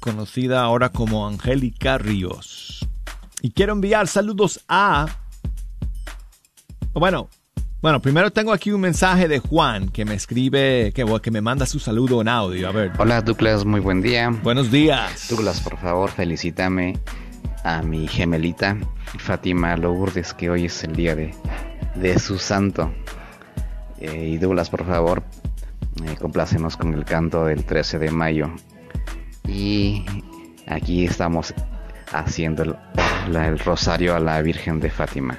Conocida 0.00 0.62
ahora 0.62 0.88
como 0.88 1.26
Angélica 1.26 1.96
Ríos. 1.98 2.88
Y 3.40 3.52
quiero 3.52 3.72
enviar 3.72 4.08
saludos 4.08 4.64
a... 4.68 5.06
Bueno, 6.92 7.28
bueno, 7.80 8.02
primero 8.02 8.32
tengo 8.32 8.52
aquí 8.52 8.72
un 8.72 8.80
mensaje 8.80 9.28
de 9.28 9.38
Juan 9.38 9.88
que 9.90 10.04
me 10.04 10.14
escribe, 10.14 10.92
que, 10.92 11.06
que 11.22 11.30
me 11.30 11.40
manda 11.40 11.66
su 11.66 11.78
saludo 11.78 12.20
en 12.20 12.28
audio. 12.28 12.68
A 12.68 12.72
ver. 12.72 12.92
Hola 12.98 13.22
Douglas, 13.22 13.64
muy 13.64 13.80
buen 13.80 14.02
día. 14.02 14.28
Buenos 14.42 14.70
días. 14.72 15.28
Douglas, 15.30 15.60
por 15.60 15.78
favor, 15.78 16.10
felicítame 16.10 16.98
a 17.62 17.82
mi 17.82 18.08
gemelita 18.08 18.76
Fátima 19.18 19.76
Lourdes, 19.76 20.34
que 20.34 20.50
hoy 20.50 20.64
es 20.64 20.82
el 20.82 20.96
día 20.96 21.14
de, 21.14 21.32
de 21.94 22.18
su 22.18 22.38
santo. 22.38 22.92
Eh, 24.00 24.30
y 24.32 24.38
Douglas, 24.38 24.68
por 24.68 24.84
favor, 24.84 25.22
eh, 26.04 26.16
complácenos 26.20 26.76
con 26.76 26.92
el 26.92 27.04
canto 27.04 27.44
del 27.44 27.64
13 27.64 27.98
de 27.98 28.10
mayo. 28.10 28.50
Y 29.48 30.04
aquí 30.66 31.04
estamos 31.04 31.52
haciendo 32.12 32.62
el, 32.62 33.58
rosario 33.60 34.14
a 34.14 34.20
la 34.20 34.40
Virgen 34.42 34.80
de 34.80 34.90
Fátima. 34.90 35.38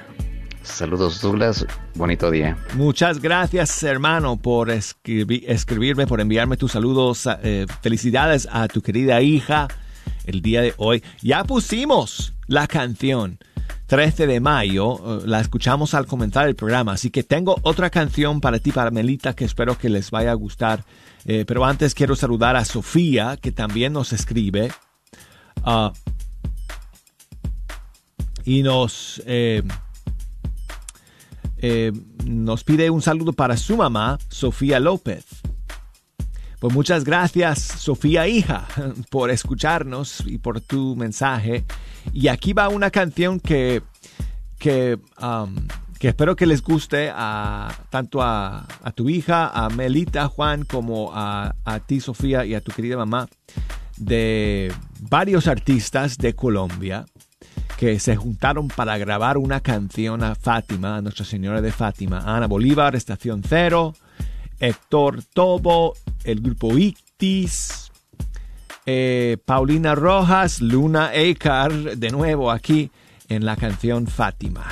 Saludos 0.62 1.20
Douglas, 1.20 1.66
bonito 1.96 2.30
día. 2.30 2.56
Muchas 2.74 3.20
gracias, 3.20 3.82
hermano, 3.82 4.36
por 4.36 4.68
escribi- 4.70 5.42
escribirme, 5.48 6.06
por 6.06 6.20
enviarme 6.20 6.56
tus 6.56 6.72
saludos. 6.72 7.28
eh, 7.42 7.66
felicidades 7.80 8.48
a 8.50 8.68
tu 8.68 8.80
querida 8.80 9.20
hija 9.22 9.66
el 10.24 10.40
día 10.40 10.62
de 10.62 10.72
hoy. 10.76 11.02
Ya 11.20 11.42
pusimos 11.42 12.32
la 12.46 12.68
canción 12.68 13.38
13 13.88 14.28
de 14.28 14.38
mayo, 14.40 14.94
eh, 15.20 15.22
la 15.26 15.40
escuchamos 15.40 15.94
al 15.94 16.06
comenzar 16.06 16.46
el 16.46 16.54
programa, 16.54 16.92
así 16.92 17.10
que 17.10 17.24
tengo 17.24 17.56
otra 17.62 17.90
canción 17.90 18.40
para 18.40 18.58
ti, 18.60 18.70
para 18.70 18.90
Melita, 18.92 19.34
que 19.34 19.44
espero 19.44 19.76
que 19.76 19.88
les 19.88 20.10
vaya 20.12 20.30
a 20.30 20.34
gustar 20.34 20.84
Eh, 21.24 21.44
pero 21.46 21.64
antes 21.64 21.94
quiero 21.94 22.16
saludar 22.16 22.56
a 22.56 22.64
Sofía, 22.64 23.36
que 23.36 23.52
también 23.52 23.92
nos 23.92 24.12
escribe. 24.12 24.72
ah, 25.64 25.92
y 28.44 28.62
nos, 28.62 29.22
eh, 29.26 29.62
eh, 31.58 31.92
nos 32.24 32.64
pide 32.64 32.90
un 32.90 33.02
saludo 33.02 33.32
para 33.32 33.56
su 33.56 33.76
mamá, 33.76 34.18
Sofía 34.28 34.80
López. 34.80 35.24
Pues 36.58 36.74
muchas 36.74 37.04
gracias, 37.04 37.60
Sofía 37.60 38.26
hija, 38.28 38.66
por 39.10 39.30
escucharnos 39.30 40.22
y 40.26 40.38
por 40.38 40.60
tu 40.60 40.96
mensaje. 40.96 41.64
Y 42.12 42.28
aquí 42.28 42.52
va 42.52 42.68
una 42.68 42.90
canción 42.90 43.38
que, 43.38 43.82
que, 44.58 44.98
que 46.02 46.08
espero 46.08 46.34
que 46.34 46.46
les 46.46 46.64
guste 46.64 47.12
a, 47.14 47.72
tanto 47.88 48.22
a, 48.22 48.66
tu 48.96 49.08
hija, 49.08 49.52
a 49.54 49.70
Melita, 49.70 50.26
Juan, 50.26 50.64
como 50.64 51.12
a, 51.14 51.54
a 51.64 51.78
ti, 51.78 52.00
Sofía, 52.00 52.44
y 52.44 52.56
a 52.56 52.60
tu 52.60 52.72
querida 52.72 52.96
mamá, 52.96 53.28
de 53.98 54.72
varios 54.98 55.46
artistas 55.46 56.18
de 56.18 56.34
Colombia 56.34 57.04
que 57.76 58.00
se 58.00 58.16
juntaron 58.16 58.66
para 58.66 58.98
grabar 58.98 59.38
una 59.38 59.60
canción 59.60 60.24
a 60.24 60.34
Fátima, 60.34 60.96
a 60.96 61.02
Nuestra 61.02 61.24
Señora 61.24 61.62
de 61.62 61.70
Fátima, 61.70 62.18
Ana 62.26 62.48
Bolívar, 62.48 62.96
Estación 62.96 63.44
Cero, 63.48 63.94
Héctor 64.58 65.22
Tobo, 65.32 65.94
el 66.24 66.40
grupo 66.40 66.76
Ictis, 66.76 67.92
eh, 68.86 69.36
Paulina 69.44 69.94
Rojas, 69.94 70.60
Luna 70.60 71.14
Ecar, 71.14 71.96
de 71.96 72.10
nuevo 72.10 72.50
aquí 72.50 72.90
en 73.28 73.44
la 73.44 73.54
canción 73.54 74.08
Fátima. 74.08 74.66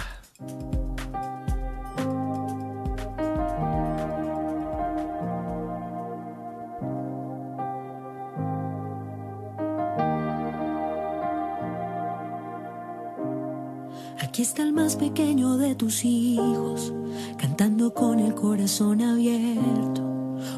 Aquí 14.23 14.43
está 14.43 14.63
el 14.63 14.75
más 14.75 14.97
pequeño 14.97 15.57
de 15.57 15.75
tus 15.75 16.05
hijos, 16.05 16.93
cantando 17.39 17.95
con 17.95 18.21
el 18.21 18.35
corazón 18.35 19.01
abierto. 19.01 20.03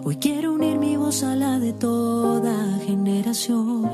Hoy 0.02 0.16
quiero 0.16 0.54
unir 0.54 0.78
mi 0.78 0.96
voz 0.96 1.22
a 1.22 1.36
la 1.36 1.60
de 1.60 1.72
toda 1.72 2.80
generación. 2.84 3.88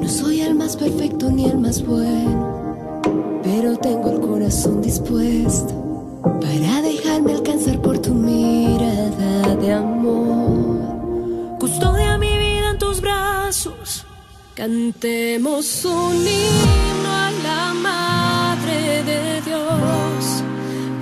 No 0.00 0.06
soy 0.06 0.42
el 0.42 0.54
más 0.54 0.76
perfecto 0.76 1.30
ni 1.30 1.46
el 1.46 1.56
más 1.56 1.84
bueno, 1.86 3.00
pero 3.42 3.78
tengo 3.78 4.10
el 4.10 4.20
corazón 4.20 4.82
dispuesto 4.82 6.20
para 6.22 6.82
dejarme 6.82 7.32
alcanzar 7.32 7.80
por 7.80 8.00
tu 8.00 8.12
mirada 8.12 9.56
de 9.56 9.72
amor. 9.72 11.58
Custodia 11.58 12.18
mi 12.18 12.36
vida 12.36 12.72
en 12.72 12.78
tus 12.78 13.00
brazos. 13.00 14.04
Cantemos 14.54 15.84
un 15.86 16.22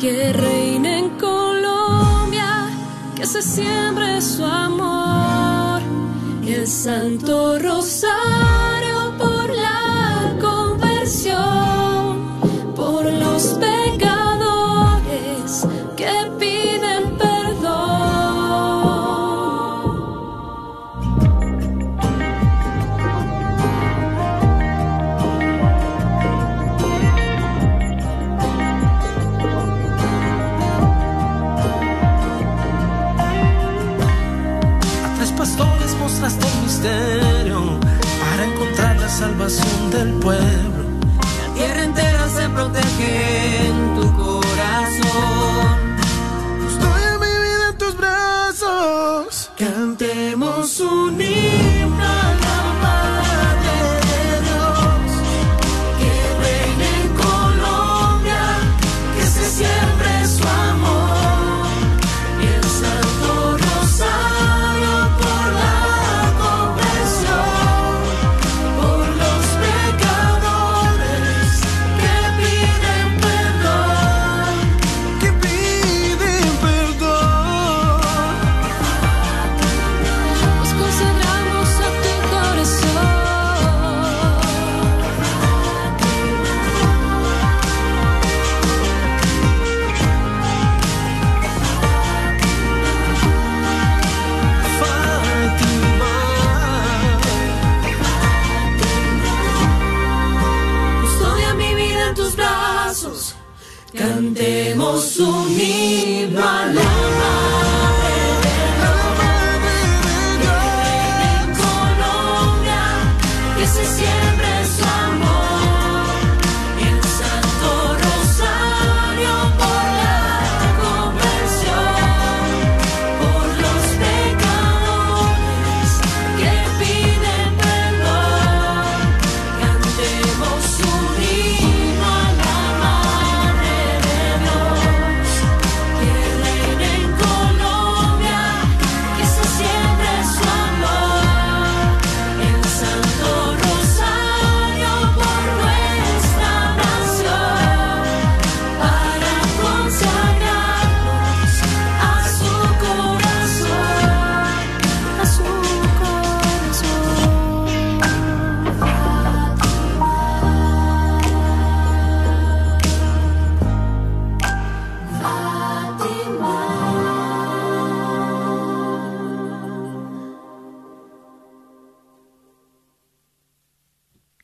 que 0.03 0.33
reine 0.33 0.99
en 0.99 1.11
Colombia, 1.11 2.69
que 3.15 3.25
se 3.25 3.41
siembre 3.41 4.21
su 4.21 4.45
amor. 4.45 5.81
El 6.45 6.67
Santo 6.67 7.57
Rosario 7.61 8.72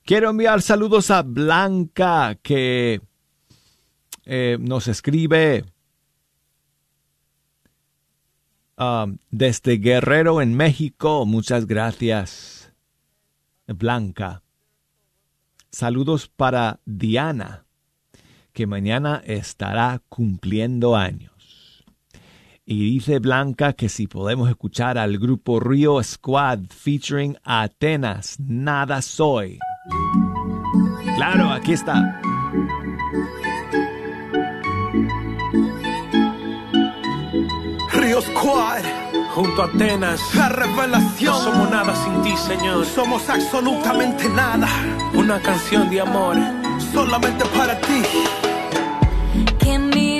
Quiero 0.08 0.30
enviar 0.30 0.62
saludos 0.62 1.10
a 1.10 1.20
Blanca 1.20 2.38
que 2.42 3.02
eh, 4.24 4.56
nos 4.58 4.88
escribe 4.88 5.66
um, 8.78 9.18
desde 9.30 9.76
Guerrero 9.76 10.40
en 10.40 10.56
México. 10.56 11.26
Muchas 11.26 11.66
gracias, 11.66 12.72
Blanca. 13.66 14.42
Saludos 15.70 16.26
para 16.26 16.80
Diana, 16.86 17.66
que 18.54 18.66
mañana 18.66 19.22
estará 19.26 20.00
cumpliendo 20.08 20.96
años. 20.96 21.84
Y 22.64 22.92
dice 22.92 23.18
Blanca 23.18 23.74
que 23.74 23.90
si 23.90 24.06
podemos 24.06 24.48
escuchar 24.48 24.96
al 24.96 25.18
grupo 25.18 25.60
Rio 25.60 26.02
Squad 26.02 26.60
featuring 26.70 27.36
Atenas, 27.44 28.40
Nada 28.40 29.02
Soy. 29.02 29.58
Claro, 31.16 31.50
aquí 31.50 31.72
está. 31.72 32.20
Río 37.92 38.20
Squad. 38.20 38.82
Junto 39.34 39.62
a 39.62 39.66
Atenas. 39.66 40.20
La 40.34 40.48
revelación. 40.48 41.32
No 41.32 41.40
somos 41.40 41.70
nada 41.70 41.94
sin 41.96 42.22
ti, 42.22 42.36
Señor. 42.36 42.86
Somos 42.86 43.28
absolutamente 43.28 44.28
nada. 44.28 44.68
Una 45.14 45.40
canción 45.40 45.90
de 45.90 46.00
amor. 46.00 46.36
Solamente 46.92 47.44
para 47.56 47.78
ti. 47.80 48.02
Que 49.58 49.78
mi 49.78 50.17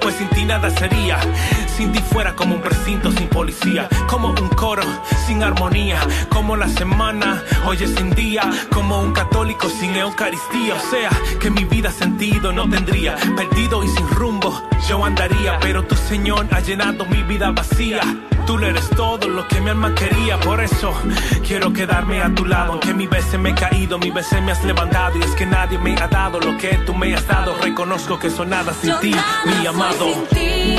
pues 0.00 0.14
sin 0.16 0.28
ti 0.28 0.44
nada 0.44 0.70
sería. 0.70 1.18
Sin 1.76 1.92
ti 1.92 2.00
fuera 2.00 2.34
como 2.34 2.54
un 2.54 2.62
precinto 2.62 3.10
sin 3.12 3.28
policía, 3.28 3.88
como 4.08 4.28
un 4.28 4.48
coro 4.50 4.84
sin 5.26 5.42
armonía, 5.42 6.00
como 6.28 6.56
la 6.56 6.68
semana, 6.68 7.42
hoy 7.66 7.78
es 7.80 7.94
sin 7.94 8.10
día, 8.14 8.42
como 8.72 9.00
un 9.00 9.12
católico 9.12 9.68
sin 9.68 9.94
Eucaristía. 9.96 10.74
O 10.74 10.90
sea, 10.90 11.10
que 11.40 11.50
mi 11.50 11.64
vida 11.64 11.90
sentido 11.90 12.52
no 12.52 12.68
tendría, 12.68 13.16
perdido 13.36 13.84
y 13.84 13.88
sin 13.88 14.08
rumbo 14.10 14.62
yo 14.88 15.04
andaría, 15.04 15.58
pero 15.60 15.84
tu 15.84 15.96
Señor 15.96 16.46
ha 16.52 16.60
llenado 16.60 17.04
mi 17.06 17.22
vida 17.22 17.50
vacía. 17.50 18.00
Tú 18.46 18.58
le 18.58 18.68
eres 18.68 18.88
todo 18.90 19.28
lo 19.28 19.46
que 19.48 19.60
mi 19.60 19.70
alma 19.70 19.94
quería, 19.94 20.38
por 20.38 20.60
eso 20.62 20.94
quiero 21.46 21.72
quedarme 21.72 22.22
a 22.22 22.32
tu 22.34 22.44
lado. 22.44 22.72
Aunque 22.72 22.94
mi 22.94 23.06
veces 23.06 23.38
me 23.40 23.50
he 23.50 23.54
caído, 23.54 23.98
mi 23.98 24.10
veces 24.10 24.40
me 24.42 24.52
has 24.52 24.64
levantado. 24.64 25.18
Y 25.18 25.22
es 25.22 25.34
que 25.34 25.46
nadie 25.46 25.78
me 25.78 25.94
ha 25.96 26.06
dado 26.06 26.38
lo 26.40 26.56
que 26.56 26.78
tú 26.86 26.94
me 26.94 27.14
has 27.14 27.26
dado. 27.26 27.56
Reconozco 27.60 28.18
que 28.18 28.30
soy 28.30 28.46
nada 28.46 28.72
sin 28.72 28.90
Yo 28.90 28.98
ti, 29.00 29.10
nada 29.10 29.44
mi 29.46 29.56
soy 29.56 29.66
amado. 29.66 30.06
sin 30.12 30.26
ti. 30.26 30.75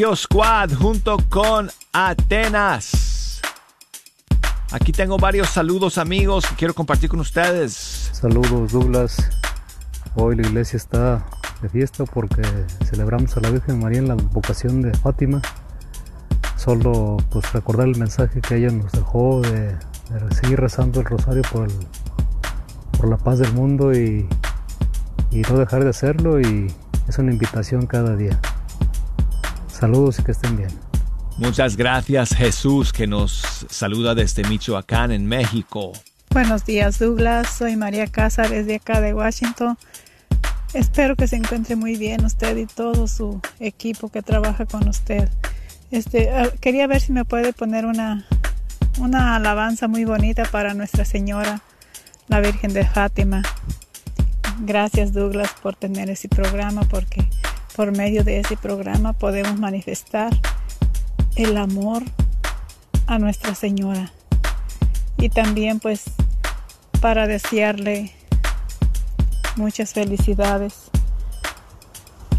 Rio 0.00 0.16
Squad 0.16 0.72
junto 0.72 1.18
con 1.28 1.70
Atenas. 1.92 3.42
Aquí 4.72 4.92
tengo 4.92 5.18
varios 5.18 5.50
saludos 5.50 5.98
amigos 5.98 6.46
que 6.46 6.54
quiero 6.54 6.72
compartir 6.72 7.10
con 7.10 7.20
ustedes. 7.20 8.08
Saludos 8.14 8.72
Douglas. 8.72 9.18
Hoy 10.14 10.36
la 10.36 10.48
iglesia 10.48 10.78
está 10.78 11.26
de 11.60 11.68
fiesta 11.68 12.04
porque 12.06 12.40
celebramos 12.86 13.36
a 13.36 13.40
la 13.40 13.50
Virgen 13.50 13.78
María 13.78 13.98
en 13.98 14.08
la 14.08 14.14
vocación 14.14 14.80
de 14.80 14.94
Fátima. 14.96 15.42
Solo 16.56 17.18
pues 17.30 17.52
recordar 17.52 17.86
el 17.86 17.98
mensaje 17.98 18.40
que 18.40 18.56
ella 18.56 18.70
nos 18.70 18.90
dejó 18.92 19.42
de, 19.42 19.74
de 19.74 20.34
seguir 20.34 20.58
rezando 20.60 21.00
el 21.00 21.04
rosario 21.08 21.42
por, 21.52 21.68
el- 21.68 21.86
por 22.96 23.06
la 23.06 23.18
paz 23.18 23.38
del 23.38 23.52
mundo 23.52 23.92
y, 23.92 24.26
y 25.30 25.42
no 25.42 25.58
dejar 25.58 25.84
de 25.84 25.90
hacerlo 25.90 26.40
y 26.40 26.72
es 27.06 27.18
una 27.18 27.32
invitación 27.32 27.86
cada 27.86 28.16
día. 28.16 28.40
Saludos 29.80 30.18
y 30.18 30.22
que 30.22 30.32
estén 30.32 30.58
bien. 30.58 30.68
Muchas 31.38 31.74
gracias 31.74 32.34
Jesús 32.34 32.92
que 32.92 33.06
nos 33.06 33.64
saluda 33.70 34.14
desde 34.14 34.44
Michoacán 34.44 35.10
en 35.10 35.24
México. 35.24 35.92
Buenos 36.28 36.66
días 36.66 36.98
Douglas, 36.98 37.48
soy 37.56 37.76
María 37.76 38.06
Casa 38.06 38.42
desde 38.42 38.74
acá 38.74 39.00
de 39.00 39.14
Washington. 39.14 39.78
Espero 40.74 41.16
que 41.16 41.26
se 41.26 41.36
encuentre 41.36 41.76
muy 41.76 41.96
bien 41.96 42.26
usted 42.26 42.58
y 42.58 42.66
todo 42.66 43.08
su 43.08 43.40
equipo 43.58 44.10
que 44.10 44.20
trabaja 44.20 44.66
con 44.66 44.86
usted. 44.86 45.30
Este, 45.90 46.30
quería 46.60 46.86
ver 46.86 47.00
si 47.00 47.12
me 47.12 47.24
puede 47.24 47.54
poner 47.54 47.86
una, 47.86 48.26
una 48.98 49.34
alabanza 49.34 49.88
muy 49.88 50.04
bonita 50.04 50.44
para 50.44 50.74
Nuestra 50.74 51.06
Señora, 51.06 51.62
la 52.28 52.40
Virgen 52.40 52.74
de 52.74 52.84
Fátima. 52.84 53.42
Gracias 54.60 55.14
Douglas 55.14 55.54
por 55.62 55.74
tener 55.74 56.10
ese 56.10 56.28
programa 56.28 56.82
porque 56.82 57.26
por 57.76 57.96
medio 57.96 58.24
de 58.24 58.40
ese 58.40 58.56
programa 58.56 59.12
podemos 59.12 59.58
manifestar 59.58 60.30
el 61.36 61.56
amor 61.56 62.02
a 63.06 63.18
Nuestra 63.18 63.54
Señora. 63.54 64.12
Y 65.18 65.28
también 65.28 65.80
pues 65.80 66.04
para 67.00 67.26
desearle 67.26 68.12
muchas 69.56 69.92
felicidades 69.92 70.90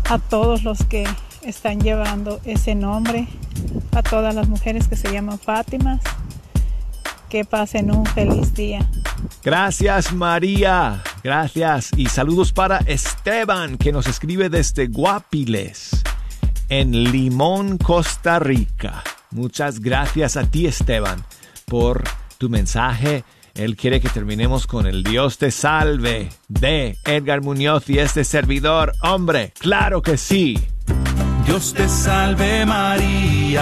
a 0.10 0.20
todos 0.20 0.64
los 0.64 0.84
que 0.84 1.06
están 1.44 1.80
llevando 1.80 2.40
ese 2.46 2.76
nombre, 2.76 3.28
a 3.94 4.04
todas 4.04 4.36
las 4.36 4.48
mujeres 4.48 4.88
que 4.88 4.96
se 4.96 5.12
llaman 5.12 5.40
Fátimas, 5.40 6.02
que 7.30 7.46
pasen 7.46 7.96
un 7.96 8.06
feliz 8.06 8.54
día. 8.54 8.88
Gracias 9.44 10.14
María, 10.14 11.04
gracias 11.24 11.92
y 11.98 12.08
saludos 12.08 12.54
para 12.54 12.78
Esteban 12.80 13.78
que 13.78 13.92
nos 13.92 14.08
escribe 14.08 14.50
desde 14.50 14.88
Guapiles, 14.88 16.04
en 16.70 16.92
Limón, 17.12 17.78
Costa 17.78 18.40
Rica. 18.40 19.04
Muchas 19.32 19.80
gracias 19.80 20.38
a 20.38 20.44
ti 20.46 20.68
Esteban 20.68 21.24
por 21.66 22.04
tu 22.38 22.50
mensaje. 22.50 23.24
Él 23.54 23.76
quiere 23.76 24.00
que 24.00 24.10
terminemos 24.10 24.66
con 24.68 24.88
el 24.88 25.04
Dios 25.04 25.38
te 25.38 25.52
salve 25.52 26.30
de 26.48 26.98
Edgar 27.06 27.42
Muñoz 27.42 27.90
y 27.90 28.00
este 28.00 28.24
servidor. 28.24 28.94
Hombre, 29.02 29.54
claro 29.60 30.02
que 30.02 30.18
sí. 30.18 30.58
Dios 31.46 31.74
te 31.74 31.88
salve 31.90 32.66
María. 32.66 33.62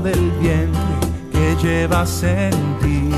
Del 0.00 0.30
vientre 0.40 0.80
que 1.32 1.56
llevas 1.62 2.22
en 2.22 2.50
ti. 2.80 3.10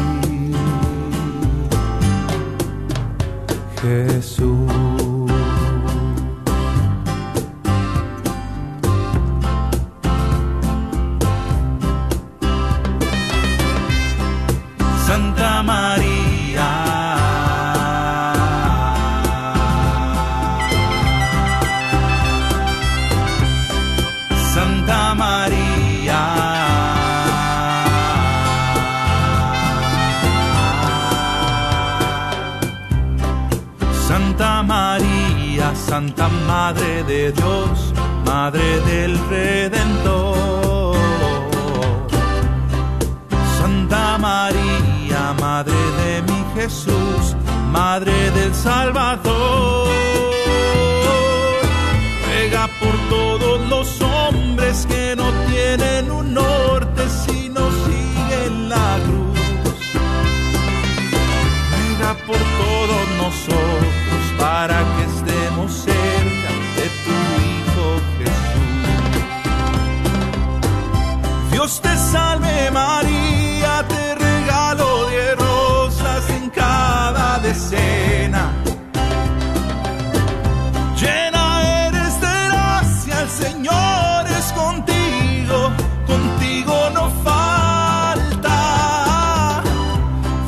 Jesús. 3.83 4.71
Santa 15.07 15.63
María. 15.63 16.10
Santa 36.11 36.29
Madre 36.49 37.05
de 37.05 37.31
Dios, 37.31 37.95
Madre 38.27 38.81
del 38.81 39.17
Redentor. 39.29 40.97
Santa 43.61 44.19
María, 44.19 45.37
Madre 45.41 45.73
de 45.73 46.23
mi 46.23 46.45
Jesús, 46.57 47.37
Madre 47.71 48.33
del 48.33 48.53
Salvador. 48.53 49.89
Ruega 52.27 52.69
por 52.81 52.95
todos 53.09 53.61
los 53.69 54.03
hombres 54.03 54.87
que 54.87 55.15
no 55.17 55.31
tienen 55.49 56.11
un 56.11 56.35
norte 56.35 57.03
sino 57.25 57.61
siguen 57.85 58.69
la 58.69 58.99
cruz. 59.05 59.39
Ruega 61.71 62.15
por 62.27 62.37
todos 62.37 63.09
nosotros 63.17 63.91
para 64.41 64.79
que 64.79 64.90
Dios 71.71 71.83
te 71.83 71.97
salve 71.97 72.69
María, 72.73 73.85
te 73.87 74.15
regalo 74.17 75.07
de 75.07 75.37
rosas 75.37 76.29
en 76.31 76.51
cada 76.51 77.39
decena. 77.39 78.51
Llena 81.01 81.87
eres 81.87 82.21
de 82.21 82.49
gracia, 82.49 83.21
el 83.23 83.29
Señor 83.29 84.27
es 84.37 84.53
contigo, 84.53 85.71
contigo 86.09 86.91
no 86.93 87.09
falta. 87.23 88.59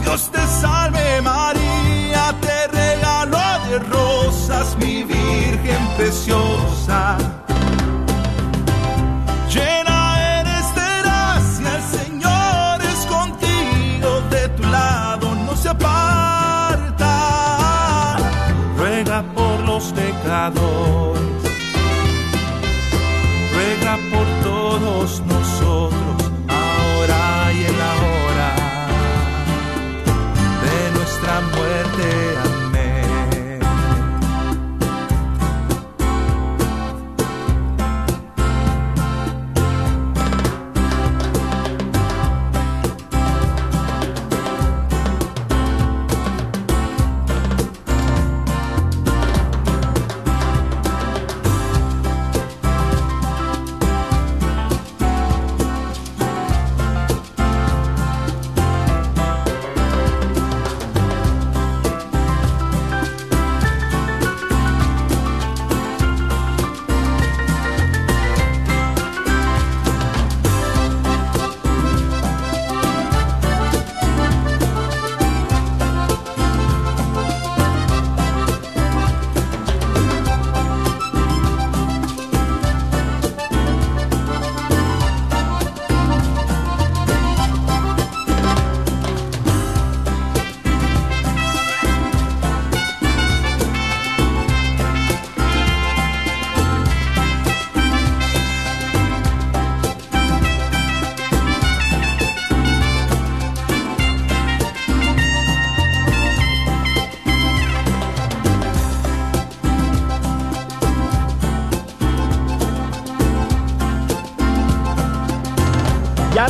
Dios 0.02 0.28
te 0.32 0.44
salve 0.60 1.22
María, 1.22 2.34
te 2.40 2.66
regalo 2.66 3.38
de 3.68 3.78
rosas, 3.78 4.76
mi 4.76 5.04
Virgen 5.04 5.86
preciosa. 5.96 7.16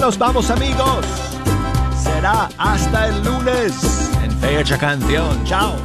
Nos 0.02 0.18
vamos 0.18 0.50
amigos. 0.50 1.06
Será 1.96 2.48
hasta 2.58 3.06
el 3.06 3.24
lunes 3.24 4.10
en 4.24 4.32
Fecha 4.32 4.76
Canción. 4.76 5.44
Chao. 5.44 5.76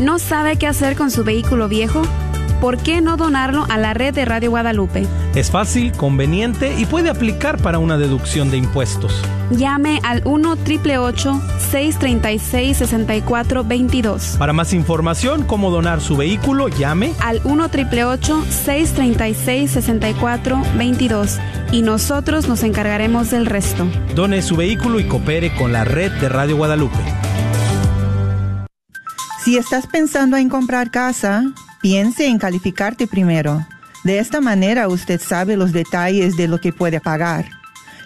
¿No 0.00 0.18
sabe 0.18 0.56
qué 0.56 0.66
hacer 0.66 0.96
con 0.96 1.10
su 1.10 1.22
vehículo 1.22 1.68
viejo? 1.68 2.00
¿Por 2.62 2.78
qué 2.78 3.02
no 3.02 3.18
donarlo 3.18 3.66
a 3.68 3.76
la 3.76 3.92
red 3.92 4.14
de 4.14 4.24
Radio 4.24 4.48
Guadalupe? 4.48 5.06
Es 5.34 5.50
fácil, 5.50 5.92
conveniente 5.92 6.74
y 6.78 6.86
puede 6.86 7.10
aplicar 7.10 7.58
para 7.58 7.78
una 7.78 7.98
deducción 7.98 8.50
de 8.50 8.56
impuestos. 8.56 9.22
Llame 9.50 10.00
al 10.02 10.22
1 10.24 10.52
888 10.52 11.42
636 11.76 12.78
6422 12.78 14.36
Para 14.38 14.54
más 14.54 14.72
información, 14.72 15.42
cómo 15.42 15.70
donar 15.70 16.00
su 16.00 16.16
vehículo, 16.16 16.68
llame 16.68 17.12
al 17.20 17.42
1 17.44 17.64
888 17.64 18.44
636 18.48 19.70
6422 19.72 21.38
y 21.72 21.82
nosotros 21.82 22.48
nos 22.48 22.62
encargaremos 22.62 23.30
del 23.30 23.44
resto. 23.44 23.86
Done 24.14 24.40
su 24.40 24.56
vehículo 24.56 25.00
y 25.00 25.04
coopere 25.04 25.54
con 25.54 25.72
la 25.72 25.84
red 25.84 26.10
de 26.12 26.30
Radio 26.30 26.56
Guadalupe. 26.56 26.96
Si 29.44 29.58
estás 29.58 29.86
pensando 29.86 30.38
en 30.38 30.48
comprar 30.48 30.90
casa, 30.90 31.42
piense 31.82 32.26
en 32.26 32.38
calificarte 32.38 33.06
primero. 33.06 33.66
De 34.02 34.18
esta 34.18 34.40
manera 34.40 34.88
usted 34.88 35.20
sabe 35.20 35.58
los 35.58 35.72
detalles 35.72 36.38
de 36.38 36.48
lo 36.48 36.58
que 36.58 36.72
puede 36.72 37.00
pagar. 37.00 37.50